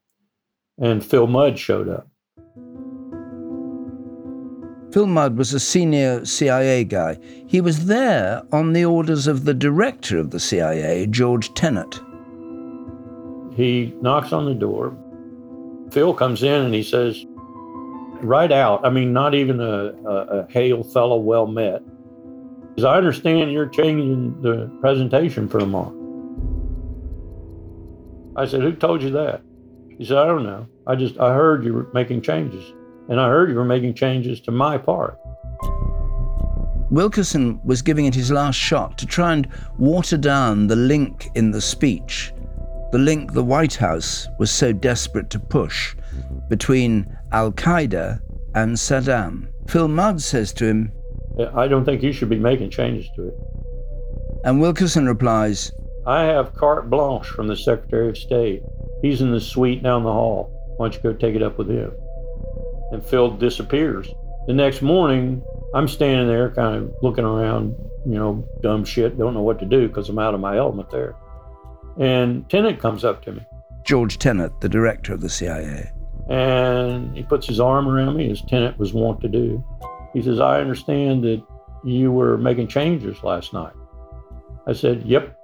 And 0.81 1.05
Phil 1.05 1.27
Mudd 1.27 1.59
showed 1.59 1.91
up. 1.91 2.09
Phil 4.91 5.07
Mudd 5.07 5.37
was 5.37 5.53
a 5.53 5.61
senior 5.61 6.25
CIA 6.25 6.85
guy. 6.85 7.19
He 7.47 7.61
was 7.61 7.85
there 7.85 8.43
on 8.51 8.73
the 8.73 8.87
orders 8.87 9.27
of 9.27 9.45
the 9.45 9.53
director 9.53 10.17
of 10.17 10.31
the 10.31 10.41
CIA, 10.41 11.07
George 11.07 11.53
Tenet. 11.53 12.01
He 13.55 13.95
knocks 14.01 14.33
on 14.33 14.47
the 14.47 14.55
door. 14.55 14.97
Phil 15.91 16.15
comes 16.15 16.43
in 16.43 16.63
and 16.63 16.75
he 16.75 16.83
says, 16.83 17.25
right 18.23 18.51
out, 18.51 18.85
I 18.85 18.91
mean, 18.91 19.13
not 19.13 19.35
even 19.35 19.61
a, 19.61 19.95
a, 20.07 20.15
a 20.41 20.47
hail 20.51 20.83
fellow, 20.83 21.17
well 21.17 21.47
met. 21.47 21.83
Because 22.71 22.85
I 22.85 22.97
understand 22.97 23.53
you're 23.53 23.69
changing 23.69 24.41
the 24.43 24.71
presentation 24.81 25.49
for 25.49 25.59
tomorrow. 25.59 25.95
I 28.37 28.47
said, 28.47 28.61
Who 28.61 28.73
told 28.73 29.03
you 29.03 29.11
that? 29.11 29.43
He 29.97 30.05
said, 30.05 30.19
I 30.19 30.27
don't 30.27 30.45
know. 30.45 30.67
I 30.87 30.95
just, 30.95 31.19
I 31.19 31.35
heard 31.35 31.65
you 31.65 31.75
were 31.75 31.89
making 31.93 32.23
changes. 32.23 32.73
And 33.09 33.21
I 33.21 33.29
heard 33.29 33.51
you 33.51 33.57
were 33.57 33.65
making 33.65 33.95
changes 33.95 34.41
to 34.43 34.53
my 34.53 34.79
part. 34.79 35.19
Wilkerson 36.91 37.61
was 37.65 37.83
giving 37.83 38.07
it 38.07 38.15
his 38.15 38.31
last 38.31 38.57
shot 38.57 38.97
to 38.99 39.07
try 39.07 39.33
and 39.33 39.49
water 39.77 40.17
down 40.17 40.69
the 40.69 40.77
link 40.77 41.29
in 41.35 41.51
the 41.51 41.61
speech, 41.61 42.33
the 42.93 42.99
link 42.99 43.33
the 43.33 43.45
White 43.45 43.75
House 43.75 44.27
was 44.39 44.51
so 44.51 44.73
desperate 44.73 45.31
to 45.31 45.39
push 45.39 45.95
between 46.49 47.07
Al 47.33 47.53
Qaeda 47.53 48.21
and 48.55 48.77
Saddam. 48.77 49.49
Phil 49.69 49.89
Mudd 49.89 50.21
says 50.21 50.53
to 50.55 50.67
him, 50.67 50.93
I 51.55 51.69
don't 51.69 51.85
think 51.85 52.03
you 52.03 52.13
should 52.13 52.31
be 52.31 52.39
making 52.39 52.71
changes 52.71 53.09
to 53.17 53.29
it. 53.29 53.35
And 54.45 54.61
Wilkerson 54.61 55.07
replies, 55.07 55.71
I 56.07 56.23
have 56.23 56.55
carte 56.55 56.89
blanche 56.89 57.27
from 57.27 57.49
the 57.49 57.57
Secretary 57.57 58.09
of 58.09 58.17
State. 58.17 58.63
He's 59.03 59.21
in 59.21 59.31
the 59.31 59.41
suite 59.41 59.83
down 59.83 60.05
the 60.05 60.13
hall. 60.13 60.51
Why 60.77 60.89
don't 60.89 60.95
you 60.95 61.03
go 61.03 61.13
take 61.13 61.35
it 61.35 61.43
up 61.43 61.59
with 61.59 61.69
him? 61.69 61.93
and 62.91 63.05
Phil 63.05 63.31
disappears. 63.31 64.09
The 64.47 64.55
next 64.55 64.83
morning, 64.83 65.43
I'm 65.75 65.89
standing 65.89 66.27
there 66.27 66.51
kind 66.51 66.77
of 66.77 66.95
looking 67.03 67.25
around, 67.25 67.75
you 68.07 68.15
know, 68.15 68.49
dumb 68.63 68.85
shit, 68.85 69.19
don't 69.19 69.35
know 69.35 69.43
what 69.43 69.59
to 69.61 69.67
do 69.67 69.89
because 69.89 70.09
I'm 70.09 70.19
out 70.19 70.35
of 70.35 70.41
my 70.41 70.57
element 70.57 70.91
there. 70.91 71.15
And 71.99 72.49
Tenet 72.49 72.81
comes 72.81 73.05
up 73.05 73.23
to 73.23 73.33
me. 73.33 73.47
George 73.85 74.19
Tenet, 74.19 74.61
the 74.61 74.69
director 74.69 75.15
of 75.15 75.21
the 75.21 75.29
CIA. 75.29 75.91
And 76.29 77.17
he 77.17 77.23
puts 77.23 77.47
his 77.47 77.59
arm 77.59 77.89
around 77.89 78.17
me, 78.17 78.31
as 78.31 78.43
Tenet 78.43 78.79
was 78.79 78.93
wont 78.93 79.21
to 79.23 79.29
do. 79.29 79.65
He 80.13 80.23
says, 80.23 80.41
I 80.41 80.61
understand 80.61 81.25
that 81.25 81.43
you 81.85 82.13
were 82.13 82.37
making 82.39 82.69
changes 82.69 83.23
last 83.23 83.53
night. 83.53 83.73
I 84.67 84.73
said, 84.73 85.03
Yep. 85.05 85.35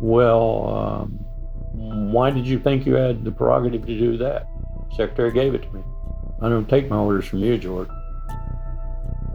Well, 0.00 1.02
um, 1.02 1.10
why 2.12 2.30
did 2.30 2.46
you 2.46 2.58
think 2.58 2.86
you 2.86 2.94
had 2.94 3.24
the 3.24 3.32
prerogative 3.32 3.86
to 3.86 3.98
do 3.98 4.16
that? 4.18 4.46
Secretary 4.96 5.32
gave 5.32 5.54
it 5.54 5.62
to 5.62 5.72
me. 5.72 5.82
I 6.40 6.48
don't 6.48 6.68
take 6.68 6.88
my 6.88 6.96
orders 6.96 7.26
from 7.26 7.40
you, 7.40 7.58
George. 7.58 7.88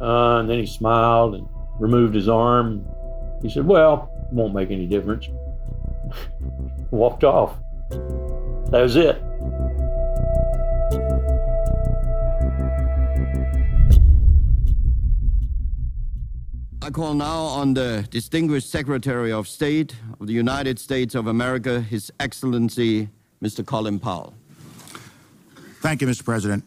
Uh, 0.02 0.40
and 0.40 0.50
then 0.50 0.60
he 0.60 0.66
smiled 0.66 1.36
and 1.36 1.48
removed 1.80 2.16
his 2.16 2.28
arm. 2.28 2.86
He 3.42 3.50
said, 3.50 3.66
Well, 3.66 4.12
it 4.30 4.34
won't 4.34 4.54
make 4.54 4.72
any 4.72 4.88
difference. 4.88 5.28
Walked 6.92 7.24
off. 7.24 7.56
That 7.90 8.82
was 8.82 8.96
it. 8.96 9.22
I 16.82 16.90
call 16.90 17.14
now 17.14 17.44
on 17.44 17.74
the 17.74 18.06
distinguished 18.10 18.70
Secretary 18.70 19.32
of 19.32 19.48
State 19.48 19.96
of 20.20 20.28
the 20.28 20.34
United 20.34 20.78
States 20.80 21.16
of 21.16 21.28
America, 21.28 21.80
His 21.80 22.12
Excellency, 22.20 23.08
Mr. 23.42 23.66
Colin 23.66 24.00
Powell. 24.00 24.34
Thank 25.80 26.02
you, 26.02 26.08
Mr. 26.08 26.26
President. 26.26 26.64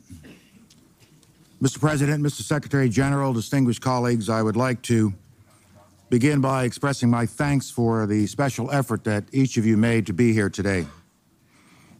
Mr. 1.60 1.80
President, 1.80 2.22
Mr. 2.22 2.42
Secretary 2.42 2.88
General, 2.88 3.32
distinguished 3.32 3.82
colleagues, 3.82 4.28
I 4.28 4.42
would 4.42 4.56
like 4.56 4.80
to 4.82 5.12
begin 6.08 6.40
by 6.40 6.64
expressing 6.64 7.10
my 7.10 7.26
thanks 7.26 7.70
for 7.70 8.06
the 8.06 8.26
special 8.26 8.70
effort 8.70 9.04
that 9.04 9.24
each 9.32 9.56
of 9.56 9.66
you 9.66 9.76
made 9.76 10.06
to 10.06 10.12
be 10.12 10.32
here 10.32 10.48
today. 10.48 10.86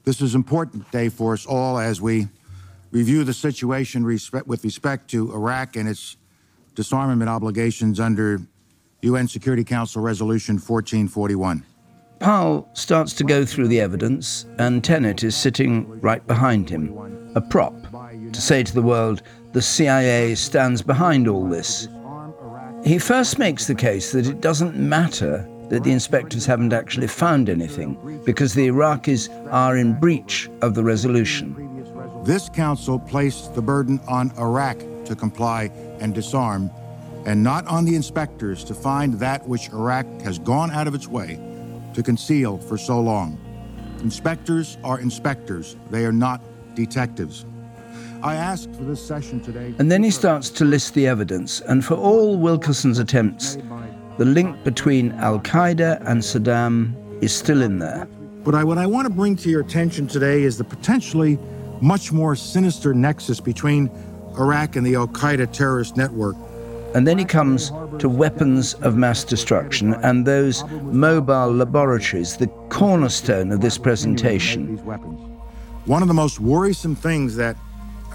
This 0.05 0.21
is 0.21 0.35
an 0.35 0.41
important 0.41 0.91
day 0.93 1.09
for 1.09 1.33
us 1.33 1.45
all 1.47 1.79
as 1.79 2.01
we 2.01 2.29
review 2.93 3.25
the 3.25 3.35
situation 3.35 4.05
with 4.05 4.65
respect 4.65 5.11
to 5.11 5.33
Iraq 5.33 5.77
and 5.77 5.89
its 5.89 6.17
disarmament 6.77 7.29
obligations 7.29 7.99
under 7.99 8.41
UN 9.03 9.27
Security 9.27 9.65
Council 9.65 10.01
Resolution 10.03 10.55
1441. 10.55 11.65
Powell 12.21 12.69
starts 12.73 13.13
to 13.15 13.25
go 13.25 13.45
through 13.45 13.69
the 13.69 13.81
evidence, 13.81 14.47
and 14.59 14.83
Tenet 14.83 15.23
is 15.23 15.37
sitting 15.37 16.01
right 16.01 16.27
behind 16.27 16.71
him, 16.71 17.33
a 17.35 17.41
prop, 17.41 17.75
to 18.33 18.41
say 18.41 18.63
to 18.63 18.73
the 18.73 18.81
world, 18.81 19.23
the 19.53 19.61
CIA 19.61 20.35
stands 20.35 20.81
behind 20.81 21.29
all 21.29 21.47
this. 21.47 21.89
He 22.87 23.01
first 23.01 23.41
makes 23.41 23.67
the 23.67 23.75
case 23.75 24.13
that 24.13 24.29
it 24.29 24.41
doesn't 24.41 24.77
matter 24.77 25.45
that 25.71 25.83
the 25.83 25.91
inspectors 25.91 26.47
haven't 26.47 26.73
actually 26.73 27.09
found 27.09 27.49
anything 27.49 28.21
because 28.25 28.55
the 28.55 28.69
Iraqis 28.69 29.29
are 29.53 29.77
in 29.77 29.99
breach 29.99 30.49
of 30.63 30.77
the 30.77 30.85
resolution. 30.85 31.57
This 32.25 32.49
council 32.49 33.01
placed 33.01 33.57
the 33.57 33.61
burden 33.61 33.99
on 34.07 34.31
Iraq 34.39 34.79
to 35.07 35.17
comply 35.17 35.73
and 35.99 36.15
disarm, 36.15 36.71
and 37.25 37.43
not 37.43 37.67
on 37.67 37.85
the 37.85 37.97
inspectors 37.97 38.63
to 38.63 38.73
find 38.73 39.15
that 39.15 39.49
which 39.49 39.69
Iraq 39.71 40.07
has 40.21 40.39
gone 40.39 40.71
out 40.71 40.87
of 40.87 40.95
its 40.95 41.09
way 41.09 41.41
to 41.93 42.05
conceal 42.05 42.57
for 42.57 42.79
so 42.79 43.01
long. 43.01 43.37
Inspectors 43.99 44.79
are 44.85 45.01
inspectors, 45.01 45.75
they 45.91 46.05
are 46.05 46.13
not 46.13 46.41
detectives. 46.77 47.47
I 48.23 48.35
asked 48.35 48.75
for 48.75 48.85
this 48.85 49.05
session 49.05 49.41
today. 49.41 49.75
And 49.79 49.91
then 49.91 50.03
he 50.03 50.11
starts 50.11 50.51
to 50.51 50.65
list 50.65 50.95
the 50.95 51.07
evidence, 51.07 51.61
and 51.61 51.85
for 51.85 51.95
all 51.95 52.39
Wilkerson's 52.39 52.99
attempts, 52.99 53.59
the 54.19 54.25
link 54.25 54.65
between 54.65 55.13
Al 55.13 55.41
Qaeda 55.41 56.01
and 56.07 56.21
Saddam 56.23 56.95
is 57.23 57.35
still 57.35 57.63
in 57.63 57.79
there. 57.79 58.09
But 58.45 58.55
I, 58.55 58.65
what 58.65 58.79
I 58.79 58.87
want 58.87 59.07
to 59.07 59.13
bring 59.13 59.37
to 59.37 59.51
your 59.51 59.61
attention 59.61 60.07
today 60.07 60.43
is 60.43 60.57
the 60.57 60.65
potentially 60.65 61.39
much 61.81 62.13
more 62.13 62.35
sinister 62.35 62.95
nexus 62.95 63.41
between 63.41 63.91
Iraq 64.39 64.77
and 64.77 64.87
the 64.87 64.95
Al 64.95 65.09
Qaeda 65.09 65.53
terrorist 65.53 65.97
network. 65.97 66.37
And 66.95 67.07
then 67.07 67.19
he 67.19 67.25
comes 67.25 67.73
to 67.99 68.09
weapons 68.09 68.75
of 68.75 68.97
mass 68.97 69.25
destruction 69.25 69.95
and 69.95 70.27
those 70.27 70.65
mobile 70.83 71.53
laboratories, 71.53 72.37
the 72.39 72.47
cornerstone 72.71 73.53
of 73.53 73.61
this 73.61 73.77
presentation. 73.77 74.79
One 75.85 76.01
of 76.01 76.09
the 76.09 76.15
most 76.15 76.41
worrisome 76.41 76.95
things 76.95 77.37
that 77.37 77.57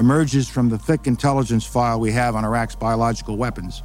emerges 0.02 0.50
from 0.50 0.68
the 0.68 0.80
thick 0.80 1.06
intelligence 1.06 1.64
file 1.64 2.00
we 2.00 2.12
have 2.12 2.36
on 2.36 2.44
Iraq's 2.44 2.74
biological 2.74 3.38
weapons 3.38 3.84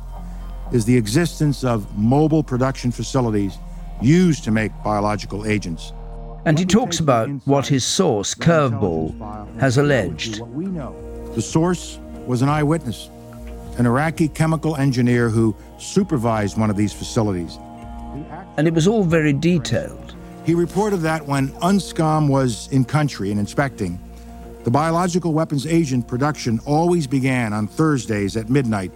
is 0.73 0.87
the 0.87 0.97
existence 0.97 1.63
of 1.63 1.95
mobile 1.95 2.43
production 2.43 2.91
facilities 2.91 3.59
used 4.01 4.43
to 4.43 4.51
make 4.51 4.73
biological 4.83 5.45
agents. 5.45 5.93
And 6.47 6.59
he 6.59 6.65
talks 6.65 7.01
about 7.01 7.29
what 7.45 7.67
his 7.67 7.85
source, 7.85 8.35
Curveball, 8.35 9.13
has 9.61 9.77
alleged. 9.77 10.41
The 11.35 11.43
source 11.43 11.99
was 12.27 12.41
an 12.41 12.49
eyewitness, 12.49 13.11
an 13.77 13.85
Iraqi 13.85 14.29
chemical 14.29 14.75
engineer 14.77 15.29
who 15.29 15.55
supervised 15.79 16.57
one 16.59 16.71
of 16.71 16.79
these 16.79 16.95
facilities. 16.95 17.59
And 18.57 18.67
it 18.67 18.73
was 18.73 18.89
all 18.89 19.05
very 19.05 19.35
detailed. 19.35 20.17
He 20.47 20.55
reported 20.55 20.99
that 20.99 21.27
when 21.27 21.49
UNSCOM 21.61 22.31
was 22.31 22.69
in 22.73 22.87
country 22.87 23.31
and 23.31 23.39
inspecting, 23.39 24.01
the 24.67 24.71
biological 24.73 25.33
weapons 25.33 25.65
agent 25.65 26.09
production 26.09 26.59
always 26.67 27.07
began 27.07 27.53
on 27.53 27.69
Thursdays 27.69 28.37
at 28.37 28.51
midnight 28.51 28.91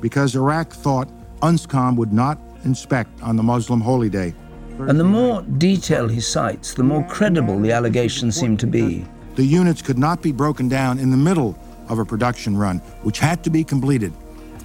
because 0.00 0.36
Iraq 0.36 0.72
thought 0.72 1.08
UNSCOM 1.40 1.96
would 1.96 2.12
not 2.12 2.38
inspect 2.62 3.20
on 3.20 3.34
the 3.34 3.42
Muslim 3.42 3.80
holy 3.80 4.08
day. 4.08 4.32
And 4.78 5.00
the 5.00 5.04
more 5.04 5.42
detail 5.42 6.06
he 6.06 6.20
cites, 6.20 6.74
the 6.74 6.84
more 6.84 7.04
credible 7.08 7.58
the 7.58 7.72
allegations 7.72 8.36
seem 8.36 8.56
to 8.58 8.68
be. 8.68 9.04
The 9.34 9.42
units 9.42 9.82
could 9.82 9.98
not 9.98 10.22
be 10.22 10.30
broken 10.30 10.68
down 10.68 11.00
in 11.00 11.10
the 11.10 11.16
middle 11.16 11.58
of 11.88 11.98
a 11.98 12.04
production 12.04 12.56
run, 12.56 12.78
which 13.02 13.18
had 13.18 13.42
to 13.42 13.50
be 13.50 13.64
completed 13.64 14.12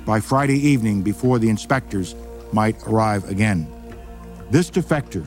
by 0.05 0.19
Friday 0.19 0.59
evening 0.59 1.01
before 1.01 1.39
the 1.39 1.49
inspectors 1.49 2.13
might 2.53 2.79
arrive 2.83 3.27
again. 3.31 3.65
This 4.51 4.69
defector 4.69 5.25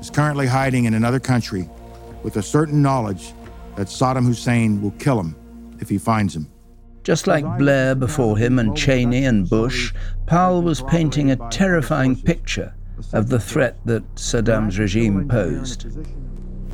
is 0.00 0.10
currently 0.10 0.48
hiding 0.48 0.86
in 0.86 0.94
another 0.94 1.20
country 1.20 1.70
with 2.24 2.36
a 2.38 2.42
certain 2.42 2.82
knowledge 2.82 3.32
that 3.76 3.88
Saddam 3.88 4.26
Hussein 4.26 4.82
will 4.82 4.92
kill 4.92 5.20
him 5.20 5.36
if 5.80 5.88
he 5.88 5.98
finds 5.98 6.34
him. 6.34 6.48
Just 7.04 7.26
like 7.26 7.44
Blair 7.58 7.94
before 7.94 8.36
him 8.36 8.58
and 8.58 8.76
Cheney 8.76 9.24
and 9.26 9.48
Bush, 9.48 9.94
Powell 10.26 10.62
was 10.62 10.82
painting 10.82 11.30
a 11.30 11.50
terrifying 11.50 12.20
picture 12.20 12.74
of 13.12 13.28
the 13.28 13.38
threat 13.38 13.76
that 13.84 14.02
Saddam's 14.16 14.78
regime 14.78 15.28
posed. 15.28 15.86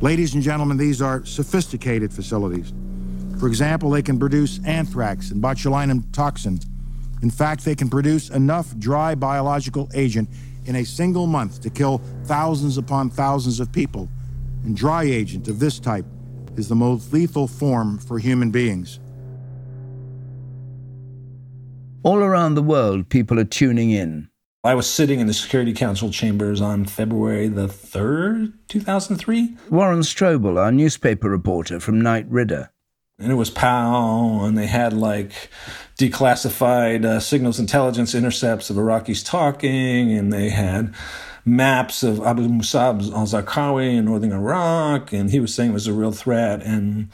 Ladies 0.01 0.33
and 0.33 0.41
gentlemen, 0.41 0.77
these 0.77 1.01
are 1.01 1.23
sophisticated 1.25 2.11
facilities. 2.11 2.73
For 3.39 3.47
example, 3.47 3.89
they 3.89 4.01
can 4.01 4.17
produce 4.17 4.59
anthrax 4.65 5.31
and 5.31 5.43
botulinum 5.43 6.11
toxin. 6.13 6.59
In 7.21 7.29
fact, 7.29 7.63
they 7.63 7.75
can 7.75 7.89
produce 7.89 8.29
enough 8.29 8.75
dry 8.79 9.15
biological 9.15 9.89
agent 9.93 10.29
in 10.65 10.77
a 10.77 10.83
single 10.83 11.27
month 11.27 11.61
to 11.61 11.69
kill 11.69 12.01
thousands 12.23 12.77
upon 12.77 13.09
thousands 13.09 13.59
of 13.59 13.71
people. 13.71 14.09
And 14.63 14.75
dry 14.75 15.03
agent 15.03 15.47
of 15.47 15.59
this 15.59 15.79
type 15.79 16.05
is 16.57 16.69
the 16.69 16.75
most 16.75 17.11
lethal 17.13 17.47
form 17.47 17.97
for 17.97 18.19
human 18.19 18.51
beings. 18.51 18.99
All 22.03 22.17
around 22.17 22.55
the 22.55 22.61
world, 22.61 23.09
people 23.09 23.39
are 23.39 23.45
tuning 23.45 23.91
in. 23.91 24.29
I 24.65 24.75
was 24.75 24.89
sitting 24.89 25.19
in 25.19 25.27
the 25.27 25.33
Security 25.33 25.73
Council 25.73 26.09
chambers 26.09 26.61
on 26.61 26.85
February 26.85 27.49
the 27.49 27.67
3rd, 27.67 28.53
2003. 28.69 29.57
Warren 29.69 29.99
Strobel, 29.99 30.57
our 30.57 30.71
newspaper 30.71 31.29
reporter 31.29 31.79
from 31.79 31.99
Knight 31.99 32.25
Ridder. 32.29 32.71
And 33.19 33.31
it 33.31 33.35
was 33.35 33.49
POW, 33.49 34.45
and 34.45 34.57
they 34.57 34.67
had 34.67 34.93
like 34.93 35.49
declassified 35.99 37.05
uh, 37.05 37.19
signals 37.19 37.59
intelligence 37.59 38.15
intercepts 38.15 38.69
of 38.69 38.77
Iraqis 38.77 39.25
talking, 39.25 40.11
and 40.11 40.31
they 40.31 40.49
had 40.49 40.93
maps 41.45 42.03
of 42.03 42.21
Abu 42.21 42.47
Musab 42.47 43.01
al 43.13 43.25
Zarqawi 43.25 43.95
in 43.95 44.05
northern 44.05 44.31
Iraq, 44.31 45.11
and 45.11 45.29
he 45.29 45.39
was 45.39 45.53
saying 45.53 45.71
it 45.71 45.73
was 45.73 45.87
a 45.87 45.93
real 45.93 46.11
threat. 46.11 46.61
And 46.63 47.09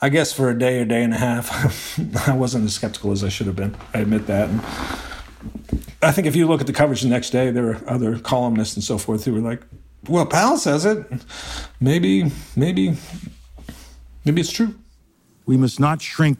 I 0.00 0.08
guess 0.08 0.32
for 0.32 0.50
a 0.50 0.58
day 0.58 0.80
or 0.80 0.84
day 0.84 1.02
and 1.02 1.12
a 1.12 1.18
half, 1.18 1.98
I 2.28 2.34
wasn't 2.34 2.64
as 2.64 2.74
skeptical 2.74 3.12
as 3.12 3.22
I 3.22 3.28
should 3.28 3.46
have 3.46 3.56
been. 3.56 3.76
I 3.92 4.00
admit 4.00 4.26
that. 4.26 4.48
And 4.48 4.60
I 6.02 6.12
think 6.12 6.26
if 6.26 6.36
you 6.36 6.46
look 6.46 6.60
at 6.60 6.66
the 6.66 6.72
coverage 6.72 7.02
the 7.02 7.08
next 7.08 7.30
day, 7.30 7.50
there 7.50 7.64
were 7.64 7.80
other 7.86 8.18
columnists 8.18 8.76
and 8.76 8.84
so 8.84 8.98
forth 8.98 9.24
who 9.24 9.34
were 9.34 9.40
like, 9.40 9.62
"Well, 10.08 10.26
Powell 10.26 10.56
says 10.56 10.84
it. 10.84 11.04
Maybe, 11.80 12.30
maybe, 12.54 12.96
maybe 14.24 14.40
it's 14.40 14.52
true." 14.52 14.74
We 15.44 15.56
must 15.56 15.78
not 15.78 16.02
shrink 16.02 16.38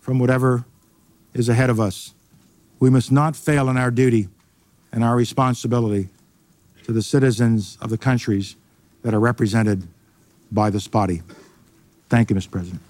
from 0.00 0.18
whatever 0.18 0.64
is 1.32 1.48
ahead 1.48 1.70
of 1.70 1.80
us. 1.80 2.14
We 2.78 2.90
must 2.90 3.10
not 3.10 3.34
fail 3.34 3.68
in 3.68 3.76
our 3.76 3.90
duty 3.90 4.28
and 4.92 5.02
our 5.02 5.16
responsibility 5.16 6.10
to 6.84 6.92
the 6.92 7.02
citizens 7.02 7.76
of 7.80 7.90
the 7.90 7.98
countries 7.98 8.56
that 9.02 9.14
are 9.14 9.20
represented 9.20 9.86
by 10.52 10.70
this 10.70 10.86
body. 10.86 11.22
Thank 12.08 12.30
you, 12.30 12.36
Mr. 12.36 12.50
President. 12.50 12.80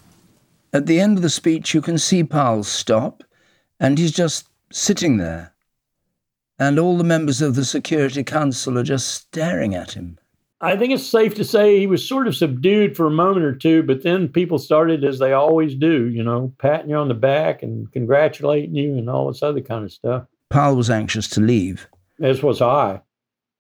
At 0.73 0.87
the 0.87 1.01
end 1.01 1.17
of 1.17 1.23
the 1.23 1.31
speech, 1.31 1.73
you 1.73 1.81
can 1.81 1.99
see 1.99 2.25
Powell 2.25 2.65
stop, 2.65 3.23
and 3.79 3.97
he's 3.97 4.13
just 4.13 4.49
sitting 4.73 5.17
there. 5.19 5.55
And 6.59 6.79
all 6.79 6.97
the 6.97 7.05
members 7.05 7.41
of 7.41 7.55
the 7.55 7.65
Security 7.65 8.23
Council 8.23 8.79
are 8.79 8.85
just 8.85 9.09
staring 9.09 9.75
at 9.75 9.93
him. 9.93 10.19
I 10.61 10.77
think 10.77 10.93
it's 10.93 11.07
safe 11.07 11.35
to 11.35 11.45
say 11.45 11.79
he 11.79 11.87
was 11.87 12.07
sort 12.09 12.27
of 12.27 12.35
subdued 12.35 12.97
for 12.97 13.07
a 13.07 13.11
moment 13.11 13.45
or 13.45 13.55
two, 13.55 13.83
but 13.83 14.03
then 14.03 14.29
people 14.29 14.59
started, 14.59 15.05
as 15.05 15.19
they 15.19 15.33
always 15.33 15.75
do, 15.75 16.09
you 16.09 16.23
know, 16.23 16.53
patting 16.59 16.91
you 16.91 16.97
on 16.97 17.09
the 17.09 17.15
back 17.15 17.63
and 17.63 17.91
congratulating 17.93 18.75
you 18.75 18.97
and 18.97 19.11
all 19.11 19.29
this 19.29 19.43
other 19.43 19.61
kind 19.61 19.85
of 19.85 19.93
stuff. 19.93 20.25
Powell 20.51 20.77
was 20.77 20.91
anxious 20.91 21.29
to 21.31 21.41
leave. 21.41 21.87
As 22.21 22.43
was 22.43 22.63
I. 22.63 23.01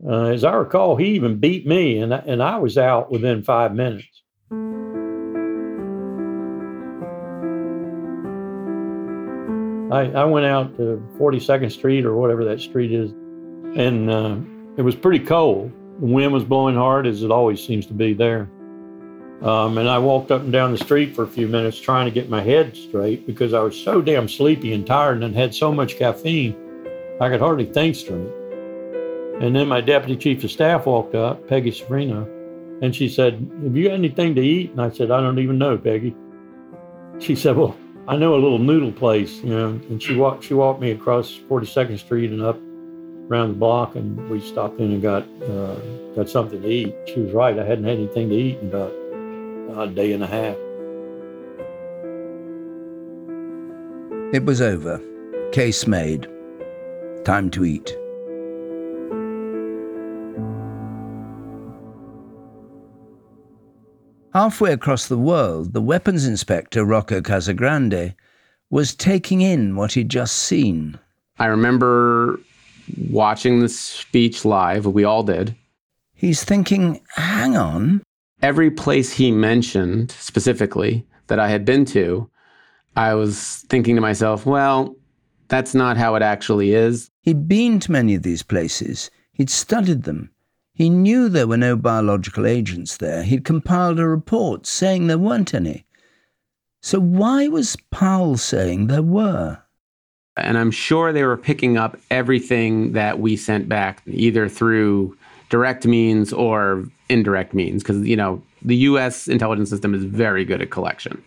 Uh, 0.03 0.25
as 0.25 0.45
I 0.45 0.53
recall, 0.55 0.97
he 0.97 1.15
even 1.15 1.39
beat 1.39 1.67
me, 1.67 1.99
and, 1.99 2.13
and 2.13 2.43
I 2.43 2.59
was 2.59 2.77
out 2.77 3.11
within 3.11 3.43
five 3.43 3.75
minutes. 3.75 4.23
I, 9.93 10.11
I 10.11 10.25
went 10.25 10.47
out 10.47 10.77
to 10.79 11.07
42nd 11.19 11.71
Street 11.71 12.05
or 12.05 12.17
whatever 12.17 12.45
that 12.47 12.61
street 12.61 12.93
is, 12.93 13.13
and 13.79 14.11
uh, 14.11 14.37
it 14.77 14.83
was 14.83 14.97
pretty 14.97 15.25
cold. 15.25 15.73
The 16.01 16.07
wind 16.07 16.33
was 16.33 16.43
blowing 16.43 16.75
hard, 16.75 17.07
as 17.07 17.23
it 17.23 17.31
always 17.31 17.65
seems 17.65 17.87
to 17.87 17.95
be 17.95 18.13
there. 18.13 18.51
Um, 19.43 19.79
and 19.79 19.89
I 19.89 19.99
walked 19.99 20.31
up 20.31 20.43
and 20.43 20.53
down 20.53 20.73
the 20.73 20.79
street 20.79 21.15
for 21.15 21.23
a 21.23 21.29
few 21.29 21.47
minutes 21.47 21.79
trying 21.79 22.07
to 22.07 22.11
get 22.11 22.29
my 22.29 22.41
head 22.41 22.77
straight 22.77 23.27
because 23.27 23.53
I 23.53 23.61
was 23.61 23.79
so 23.79 24.01
damn 24.01 24.29
sleepy 24.29 24.73
and 24.73 24.87
tired 24.87 25.23
and 25.23 25.35
had 25.35 25.55
so 25.55 25.71
much 25.71 25.97
caffeine, 25.97 26.57
I 27.21 27.29
could 27.29 27.41
hardly 27.41 27.67
think 27.67 27.95
straight. 27.95 28.44
And 29.41 29.55
then 29.55 29.69
my 29.69 29.81
deputy 29.81 30.17
chief 30.17 30.45
of 30.45 30.51
staff 30.51 30.87
walked 30.87 31.15
up, 31.15 31.49
Peggy 31.49 31.73
Cifrino, 31.73 32.27
and 32.83 32.95
she 32.95 33.09
said, 33.09 33.35
Have 33.63 33.77
you 33.77 33.89
got 33.89 33.95
anything 33.95 34.35
to 34.37 34.41
eat? 34.41 34.71
And 34.71 34.81
I 34.81 34.91
said, 34.91 35.11
I 35.11 35.21
don't 35.21 35.39
even 35.39 35.59
know, 35.59 35.77
Peggy. 35.77 36.15
She 37.19 37.35
said, 37.35 37.57
Well, 37.57 37.77
I 38.07 38.17
know 38.17 38.35
a 38.35 38.37
little 38.37 38.59
noodle 38.59 38.93
place, 38.93 39.43
you 39.43 39.51
know, 39.51 39.69
and 39.89 40.03
she 40.03 40.15
walked 40.15 40.45
she 40.45 40.55
walked 40.55 40.81
me 40.81 40.91
across 40.91 41.39
42nd 41.49 41.99
Street 41.99 42.31
and 42.31 42.43
up 42.43 42.59
around 43.29 43.49
the 43.49 43.55
block, 43.55 43.97
and 43.97 44.29
we 44.29 44.41
stopped 44.41 44.79
in 44.79 44.93
and 44.93 45.03
got 45.03 45.23
uh, 45.43 45.77
got 46.15 46.29
something 46.29 46.61
to 46.61 46.69
eat. 46.69 46.95
She 47.07 47.21
was 47.21 47.33
right; 47.33 47.59
I 47.59 47.65
hadn't 47.65 47.85
had 47.85 47.99
anything 47.99 48.29
to 48.29 48.35
eat 48.35 48.59
in 48.59 48.69
about 48.69 48.93
a 49.79 49.91
day 49.93 50.13
and 50.13 50.23
a 50.23 50.27
half. 50.27 50.57
It 54.35 54.45
was 54.45 54.61
over. 54.61 55.01
Case 55.53 55.87
made. 55.87 56.29
Time 57.25 57.51
to 57.51 57.65
eat. 57.65 57.97
Halfway 64.35 64.73
across 64.73 65.07
the 65.07 65.17
world, 65.17 65.75
the 65.75 65.81
weapons 65.81 66.27
inspector, 66.27 66.85
Rocco 66.85 67.21
Casagrande, 67.21 68.17
was 68.69 68.93
taking 68.93 69.43
in 69.43 69.77
what 69.77 69.93
he'd 69.93 70.09
just 70.09 70.37
seen. 70.37 70.99
I 71.39 71.47
remember 71.47 72.41
watching 73.11 73.61
the 73.61 73.69
speech 73.69 74.45
live. 74.45 74.87
We 74.87 75.05
all 75.05 75.23
did. 75.23 75.55
He's 76.15 76.43
thinking, 76.43 77.01
hang 77.11 77.57
on. 77.57 78.03
Every 78.43 78.73
place 78.73 79.13
he 79.13 79.31
mentioned 79.31 80.11
specifically 80.11 81.07
that 81.29 81.39
I 81.39 81.49
had 81.49 81.65
been 81.65 81.85
to, 81.87 82.29
I 82.97 83.15
was 83.15 83.65
thinking 83.69 83.95
to 83.95 84.03
myself, 84.03 84.45
well, 84.45 84.97
that's 85.47 85.77
not 85.77 85.97
how 85.97 86.17
it 86.17 86.23
actually 86.23 86.75
is. 86.75 87.09
He'd 87.23 87.47
been 87.47 87.79
to 87.79 87.93
many 87.93 88.17
of 88.17 88.25
these 88.25 88.43
places, 88.43 89.13
he'd 89.33 89.49
studied 89.49 90.03
them. 90.03 90.34
He 90.75 90.91
knew 90.91 91.29
there 91.29 91.47
were 91.47 91.57
no 91.57 91.77
biological 91.77 92.47
agents 92.47 92.97
there. 92.97 93.23
He'd 93.23 93.45
compiled 93.45 94.01
a 94.01 94.09
report 94.09 94.67
saying 94.67 95.07
there 95.07 95.19
weren't 95.19 95.55
any. 95.55 95.87
So 96.83 97.01
why 97.01 97.47
was 97.47 97.77
Powell 97.93 98.37
saying 98.37 98.89
there 98.89 99.03
were? 99.03 99.59
And 100.37 100.59
I'm 100.59 100.73
sure 100.73 101.13
they 101.13 101.23
were 101.23 101.37
picking 101.37 101.79
up 101.79 101.97
everything 102.11 102.93
that 102.93 103.21
we 103.21 103.37
sent 103.37 103.69
back, 103.69 104.03
either 104.07 104.49
through 104.49 105.17
direct 105.49 105.87
means 105.87 106.33
or 106.33 106.85
indirect 107.09 107.55
means, 107.55 107.85
because, 107.85 108.05
you 108.05 108.17
know, 108.17 108.43
the 108.63 108.77
US 108.77 109.29
intelligence 109.29 109.71
system 109.71 109.95
is 109.95 110.03
very 110.03 110.45
good 110.45 110.61
at 110.61 110.71
collection. 110.71 111.23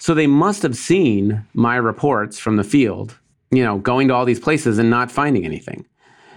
So 0.00 0.14
they 0.14 0.26
must 0.26 0.62
have 0.64 0.76
seen 0.76 1.46
my 1.54 1.76
reports 1.76 2.40
from 2.40 2.56
the 2.56 2.64
field, 2.64 3.16
you 3.52 3.62
know, 3.62 3.78
going 3.78 4.08
to 4.08 4.14
all 4.14 4.24
these 4.24 4.40
places 4.40 4.78
and 4.78 4.90
not 4.90 5.12
finding 5.12 5.44
anything. 5.44 5.86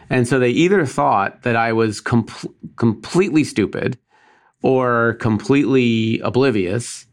And 0.09 0.27
so 0.27 0.39
they 0.39 0.49
either 0.49 0.85
thought 0.85 1.43
that 1.43 1.55
I 1.55 1.73
was 1.73 1.99
com- 2.01 2.27
completely 2.77 3.43
stupid 3.43 3.97
or 4.61 5.15
completely 5.15 6.19
oblivious. 6.21 7.05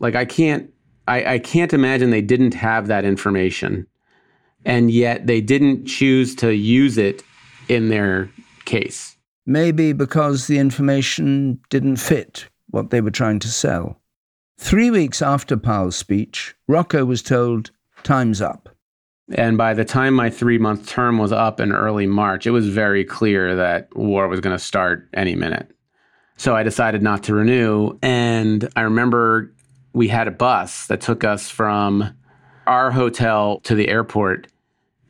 Like 0.00 0.14
I 0.14 0.24
can't, 0.24 0.70
I, 1.06 1.34
I 1.34 1.38
can't 1.38 1.72
imagine 1.72 2.10
they 2.10 2.20
didn't 2.20 2.54
have 2.54 2.86
that 2.86 3.04
information, 3.04 3.86
and 4.64 4.90
yet 4.90 5.26
they 5.26 5.40
didn't 5.40 5.86
choose 5.86 6.34
to 6.36 6.54
use 6.54 6.98
it 6.98 7.22
in 7.68 7.88
their 7.88 8.30
case. 8.64 9.16
Maybe 9.46 9.94
because 9.94 10.46
the 10.46 10.58
information 10.58 11.60
didn't 11.70 11.96
fit 11.96 12.48
what 12.70 12.90
they 12.90 13.00
were 13.00 13.10
trying 13.10 13.38
to 13.40 13.48
sell. 13.48 14.00
Three 14.58 14.90
weeks 14.90 15.22
after 15.22 15.56
Powell's 15.56 15.96
speech, 15.96 16.54
Rocco 16.66 17.04
was 17.04 17.22
told, 17.22 17.70
Time's 18.02 18.42
up. 18.42 18.68
And 19.34 19.58
by 19.58 19.74
the 19.74 19.84
time 19.84 20.14
my 20.14 20.30
three 20.30 20.58
month 20.58 20.88
term 20.88 21.18
was 21.18 21.32
up 21.32 21.60
in 21.60 21.72
early 21.72 22.06
March, 22.06 22.46
it 22.46 22.50
was 22.50 22.68
very 22.68 23.04
clear 23.04 23.56
that 23.56 23.94
war 23.94 24.28
was 24.28 24.40
going 24.40 24.56
to 24.56 24.62
start 24.62 25.08
any 25.14 25.34
minute. 25.34 25.70
So 26.36 26.54
I 26.56 26.62
decided 26.62 27.02
not 27.02 27.24
to 27.24 27.34
renew. 27.34 27.98
And 28.00 28.68
I 28.76 28.82
remember 28.82 29.52
we 29.92 30.08
had 30.08 30.28
a 30.28 30.32
bus 30.32 30.86
that 30.86 31.00
took 31.00 31.24
us 31.24 31.50
from 31.50 32.16
our 32.66 32.90
hotel 32.90 33.60
to 33.64 33.74
the 33.74 33.88
airport. 33.88 34.46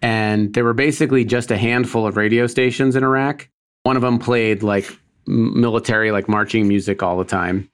And 0.00 0.54
there 0.54 0.64
were 0.64 0.74
basically 0.74 1.24
just 1.24 1.50
a 1.50 1.58
handful 1.58 2.06
of 2.06 2.16
radio 2.16 2.46
stations 2.46 2.96
in 2.96 3.04
Iraq. 3.04 3.48
One 3.82 3.96
of 3.96 4.02
them 4.02 4.18
played 4.18 4.62
like 4.62 4.98
military, 5.26 6.10
like 6.10 6.28
marching 6.28 6.66
music 6.66 7.02
all 7.02 7.18
the 7.18 7.24
time. 7.24 7.68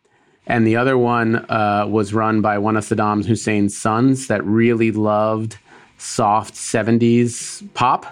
And 0.47 0.67
the 0.67 0.77
other 0.77 0.99
one 0.99 1.37
uh, 1.49 1.87
was 1.89 2.13
run 2.13 2.41
by 2.41 2.59
one 2.59 2.77
of 2.77 2.85
Saddam 2.85 3.25
Hussein's 3.25 3.77
sons 3.77 4.27
that 4.27 4.45
really 4.45 4.91
loved 4.91 5.57
soft 5.99 6.55
70s 6.55 7.73
pop. 7.75 8.07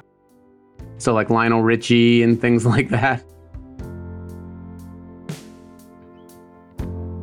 So, 0.99 1.15
like 1.15 1.31
Lionel 1.31 1.63
Richie 1.63 2.23
and 2.23 2.41
things 2.41 2.65
like 2.75 2.89
that. 2.91 3.25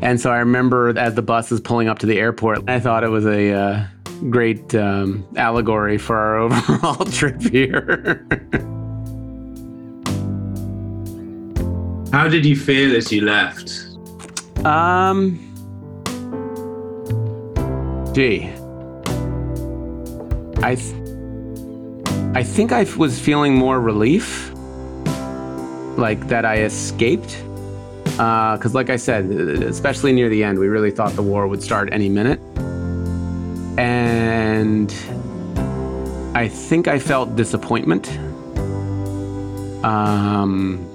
And 0.01 0.19
so 0.19 0.31
I 0.31 0.37
remember 0.37 0.97
as 0.97 1.15
the 1.15 1.21
bus 1.21 1.51
is 1.51 1.59
pulling 1.59 1.89
up 1.89 1.99
to 1.99 2.05
the 2.05 2.17
airport, 2.17 2.69
I 2.69 2.79
thought 2.79 3.03
it 3.03 3.09
was 3.09 3.25
a 3.25 3.51
uh, 3.51 3.85
great 4.29 4.73
um, 4.73 5.27
allegory 5.35 5.97
for 5.97 6.17
our 6.17 6.37
overall 6.39 7.03
trip 7.05 7.41
here. 7.41 8.25
How 12.11 12.27
did 12.27 12.45
you 12.45 12.55
feel 12.55 12.95
as 12.95 13.11
you 13.11 13.21
left? 13.21 13.85
Um, 14.65 15.37
gee, 18.13 18.51
I, 20.61 20.75
th- 20.75 20.95
I 22.35 22.43
think 22.43 22.71
I 22.71 22.83
was 22.97 23.19
feeling 23.19 23.55
more 23.55 23.79
relief, 23.79 24.51
like 25.97 26.27
that 26.27 26.45
I 26.45 26.63
escaped. 26.63 27.43
Because, 28.03 28.75
like 28.75 28.89
I 28.89 28.97
said, 28.97 29.31
especially 29.31 30.11
near 30.11 30.27
the 30.27 30.43
end, 30.43 30.59
we 30.59 30.67
really 30.67 30.91
thought 30.91 31.13
the 31.13 31.21
war 31.21 31.47
would 31.47 31.63
start 31.63 31.87
any 31.93 32.09
minute. 32.09 32.41
And 33.79 34.93
I 36.35 36.49
think 36.49 36.89
I 36.89 36.99
felt 36.99 37.37
disappointment. 37.37 38.09
Um, 39.85 40.85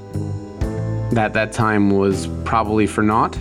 that 1.13 1.33
that 1.33 1.53
time 1.53 1.91
was 1.91 2.27
probably 2.45 2.87
for 2.87 3.03
naught. 3.03 3.39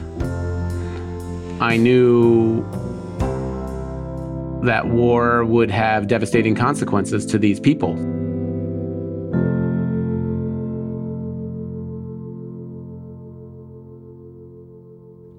I 1.59 1.75
knew 1.75 2.63
that 4.65 4.87
war 4.87 5.45
would 5.45 5.69
have 5.69 6.07
devastating 6.07 6.55
consequences 6.55 7.25
to 7.27 7.37
these 7.37 7.59
people. 7.59 7.95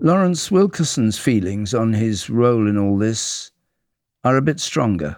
Lawrence 0.01 0.51
Wilkerson's 0.51 1.19
feelings 1.19 1.73
on 1.73 1.95
his 1.95 2.29
role 2.29 2.69
in 2.69 2.77
all 2.77 2.99
this 2.99 3.53
are 4.23 4.37
a 4.37 4.43
bit 4.43 4.61
stronger. 4.61 5.17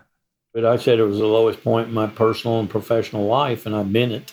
But 0.55 0.65
I 0.65 0.77
said 0.77 1.01
it 1.01 1.05
was 1.05 1.19
the 1.19 1.27
lowest 1.27 1.63
point 1.65 1.89
in 1.89 1.95
my 1.95 2.07
personal 2.07 2.61
and 2.61 2.71
professional 2.71 3.27
life, 3.27 3.67
and 3.67 3.75
I've 3.75 3.93
been 3.93 4.13
it. 4.13 4.33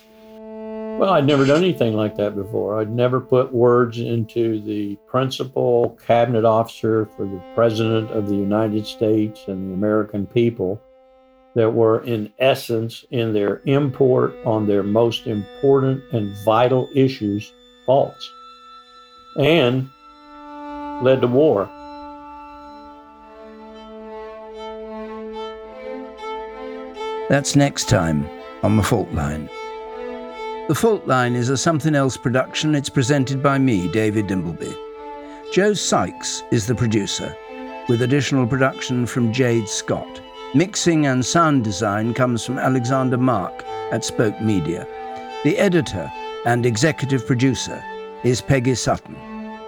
Well, 1.00 1.14
I'd 1.14 1.26
never 1.26 1.46
done 1.46 1.64
anything 1.64 1.96
like 1.96 2.16
that 2.16 2.36
before. 2.36 2.80
I'd 2.80 2.91
never 2.91 3.20
put 3.20 3.52
words 3.52 4.00
into 4.00 4.62
the 4.62 4.96
principal 5.08 5.98
cabinet 6.06 6.46
officer 6.46 7.10
for 7.18 7.26
the 7.26 7.41
President 7.56 8.12
of 8.12 8.30
the 8.30 8.36
United 8.36 8.86
States 8.86 9.41
and 9.48 9.70
the 9.70 9.74
American 9.74 10.26
people 10.26 10.82
that 11.56 11.70
were, 11.70 12.04
in 12.04 12.32
essence, 12.39 13.06
in 13.12 13.34
their 13.34 13.62
import 13.66 14.36
on 14.46 14.66
their 14.66 14.84
most 14.84 15.28
important 15.28 16.04
and 16.14 16.36
vital 16.46 16.88
issues, 16.96 17.52
false, 17.86 18.32
and 19.38 19.89
led 21.04 21.22
to 21.22 21.28
war. 21.28 21.70
That's 27.30 27.56
next 27.56 27.89
time 27.89 28.30
on 28.62 28.78
The 28.78 28.84
Fault 28.84 29.12
Line. 29.12 29.50
The 30.74 30.80
Fault 30.80 31.06
Line 31.06 31.36
is 31.36 31.50
a 31.50 31.56
Somethin' 31.56 31.94
Else 31.94 32.18
production. 32.18 32.74
It's 32.74 32.90
presented 32.90 33.44
by 33.44 33.60
me, 33.60 33.88
David 33.92 34.26
Dimbleby. 34.26 34.76
Joe 35.54 35.76
Sykes 35.76 36.42
is 36.50 36.66
the 36.66 36.74
producer, 36.74 37.38
with 37.88 38.02
additional 38.02 38.48
production 38.48 39.06
from 39.06 39.32
Jade 39.32 39.70
Scott. 39.70 40.20
Mixing 40.56 41.06
and 41.06 41.24
sound 41.24 41.64
design 41.64 42.16
comes 42.16 42.44
from 42.44 42.58
Alexander 42.58 43.20
Mark 43.20 43.64
at 43.92 44.04
Spoke 44.04 44.42
Media. 44.42 44.88
The 45.44 45.60
editor 45.60 46.12
and 46.48 46.66
executive 46.66 47.28
producer 47.28 47.80
is 48.24 48.42
Peggy 48.42 48.74
Sutton. 48.74 49.16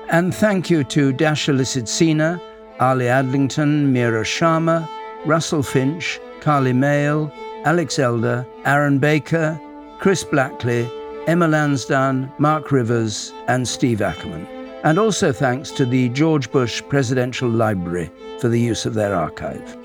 And 0.10 0.34
thank 0.34 0.72
you 0.72 0.84
to 0.86 1.14
Dasha 1.14 1.51
Lisitsina, 1.51 2.41
Ali 2.80 3.06
Adlington, 3.06 3.89
Mira 3.89 4.24
Sharma, 4.24 4.89
Russell 5.24 5.62
Finch, 5.62 6.20
Carly 6.39 6.74
Mail, 6.74 7.32
Alex 7.64 7.99
Elder, 7.99 8.43
Aaron 8.66 8.97
Baker, 8.97 9.62
Chris 9.99 10.23
Blackley, 10.23 10.89
Emma 11.27 11.47
Lansdowne, 11.47 12.31
Mark 12.37 12.71
Rivers, 12.71 13.33
and 13.47 13.67
Steve 13.67 14.01
Ackerman. 14.01 14.45
And 14.83 14.99
also 14.99 15.31
thanks 15.31 15.71
to 15.71 15.85
the 15.85 16.09
George 16.09 16.51
Bush 16.51 16.83
Presidential 16.89 17.49
Library 17.49 18.11
for 18.39 18.49
the 18.49 18.59
use 18.59 18.85
of 18.85 18.93
their 18.93 19.15
archive. 19.15 19.84